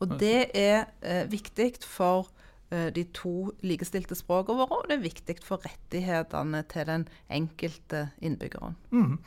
Og 0.00 0.16
det 0.18 0.48
er 0.56 0.88
eh, 1.04 1.28
viktig 1.30 1.84
for 1.84 2.30
eh, 2.72 2.88
de 2.94 3.04
to 3.14 3.52
likestilte 3.60 4.16
språkene 4.18 4.64
våre, 4.64 4.80
og 4.80 4.90
det 4.90 4.98
er 4.98 5.04
viktig 5.04 5.38
for 5.44 5.62
rettighetene 5.66 6.64
til 6.72 6.88
den 6.88 7.06
enkelte 7.28 8.08
innbyggeren. 8.24 8.80
Mm. 8.90 9.20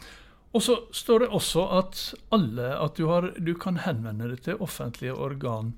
Og 0.51 0.63
så 0.65 0.77
står 0.91 1.23
det 1.23 1.31
også 1.31 1.65
at 1.79 1.99
alle 2.35 2.73
at 2.75 2.97
du, 2.99 3.05
har, 3.07 3.31
du 3.39 3.53
kan 3.55 3.79
henvende 3.85 4.27
deg 4.33 4.43
til 4.43 4.63
offentlige 4.63 5.15
organ 5.15 5.75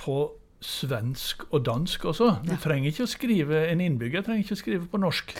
på 0.00 0.26
svensk 0.64 1.44
og 1.52 1.64
dansk 1.66 2.04
også. 2.08 2.30
Du 2.44 2.54
ja. 2.54 2.58
trenger 2.60 2.88
ikke 2.90 3.04
å 3.04 3.10
skrive 3.10 3.60
en 3.68 3.82
innbygger 3.84 4.24
trenger 4.24 4.46
ikke 4.46 4.56
å 4.56 4.60
skrive 4.62 4.88
på 4.90 5.00
norsk. 5.00 5.34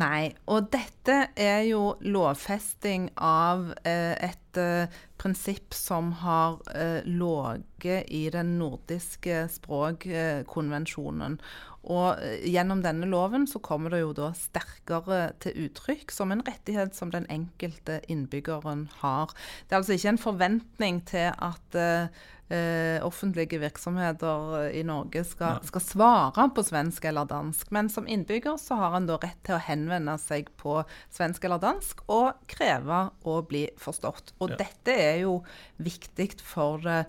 Nei, 0.00 0.32
og 0.48 0.70
dette 0.72 1.18
er 1.36 1.64
jo 1.68 1.94
lovfesting 2.00 3.10
av 3.16 3.70
eh, 3.84 4.16
et 4.30 4.60
eh, 4.60 5.00
prinsipp 5.20 5.76
som 5.76 6.14
har 6.22 6.60
eh, 6.72 7.04
ligget 7.04 8.08
i 8.08 8.24
den 8.32 8.56
nordiske 8.60 9.44
språkkonvensjonen. 9.58 11.38
Og 11.88 12.20
eh, 12.20 12.42
gjennom 12.50 12.82
denne 12.84 13.08
loven 13.08 13.46
så 13.48 13.62
kommer 13.64 13.94
det 13.94 14.02
jo 14.02 14.12
da 14.16 14.32
sterkere 14.36 15.22
til 15.40 15.66
uttrykk 15.66 16.12
som 16.12 16.34
en 16.34 16.44
rettighet 16.46 16.96
som 16.96 17.12
den 17.14 17.28
enkelte 17.32 18.00
innbyggeren 18.10 18.88
har. 19.00 19.32
Det 19.66 19.76
er 19.76 19.80
altså 19.80 19.96
ikke 19.96 20.14
en 20.14 20.24
forventning 20.26 21.00
til 21.08 21.30
at 21.32 21.80
eh, 21.80 22.20
eh, 22.50 22.98
offentlige 23.06 23.60
virksomheter 23.62 24.70
i 24.76 24.82
Norge 24.86 25.24
skal, 25.24 25.60
skal, 25.66 25.84
svare 25.84 26.46
på 26.54 26.64
svensk 26.66 27.04
eller 27.08 27.28
dansk. 27.30 27.70
Men 27.72 27.88
som 27.92 28.08
innbygger 28.10 28.58
så 28.60 28.78
har 28.80 28.96
en 28.96 29.08
da 29.08 29.18
rett 29.22 29.40
til 29.46 29.56
å 29.56 29.64
henvende 29.64 30.16
seg 30.20 30.50
på 30.60 30.80
svensk 31.14 31.46
eller 31.46 31.62
dansk 31.62 32.04
og 32.10 32.44
kreve 32.50 33.06
å 33.24 33.40
bli 33.46 33.66
forstått. 33.80 34.34
Og 34.40 34.54
ja. 34.54 34.62
dette 34.64 34.96
er 34.96 35.22
jo 35.24 35.40
viktig 35.80 36.32
for 36.44 36.82
det 36.84 37.04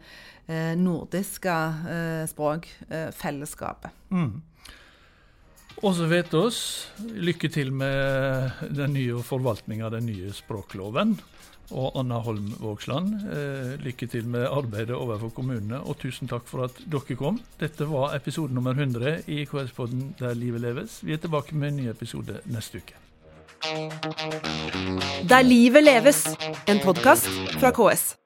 eh, 0.47 0.77
nordiske 0.79 1.57
eh, 1.95 2.21
språkfellesskapet. 2.31 4.00
Mm. 4.11 4.41
Og 5.81 5.95
så 5.97 6.05
vet 6.05 6.33
oss, 6.37 6.59
lykke 7.01 7.49
til 7.49 7.71
med 7.73 8.67
den 8.69 8.93
nye 8.93 9.23
forvaltninga 9.25 9.87
av 9.87 9.95
den 9.95 10.11
nye 10.11 10.33
språkloven 10.35 11.15
og 11.71 11.95
Anna 11.99 12.19
Holm 12.21 12.51
Vågsland. 12.59 13.13
Eh, 13.31 13.73
lykke 13.81 14.07
til 14.11 14.27
med 14.27 14.45
arbeidet 14.45 14.95
overfor 14.95 15.31
kommunene, 15.35 15.81
og 15.81 15.97
tusen 16.03 16.29
takk 16.29 16.45
for 16.49 16.67
at 16.67 16.81
dere 16.85 17.17
kom. 17.17 17.39
Dette 17.59 17.87
var 17.89 18.15
episode 18.15 18.53
nummer 18.53 18.77
100 18.77 19.23
i 19.27 19.45
KS-podden 19.45 20.15
Der 20.19 20.35
livet 20.35 20.61
leves. 20.61 20.99
Vi 21.03 21.13
er 21.13 21.17
tilbake 21.23 21.55
med 21.55 21.71
en 21.71 21.81
ny 21.81 21.89
episode 21.89 22.41
neste 22.45 22.83
uke. 22.83 22.99
Der 25.29 25.41
livet 25.41 25.83
leves, 25.83 26.25
en 26.67 26.79
podkast 26.83 27.29
fra 27.59 27.71
KS. 27.71 28.20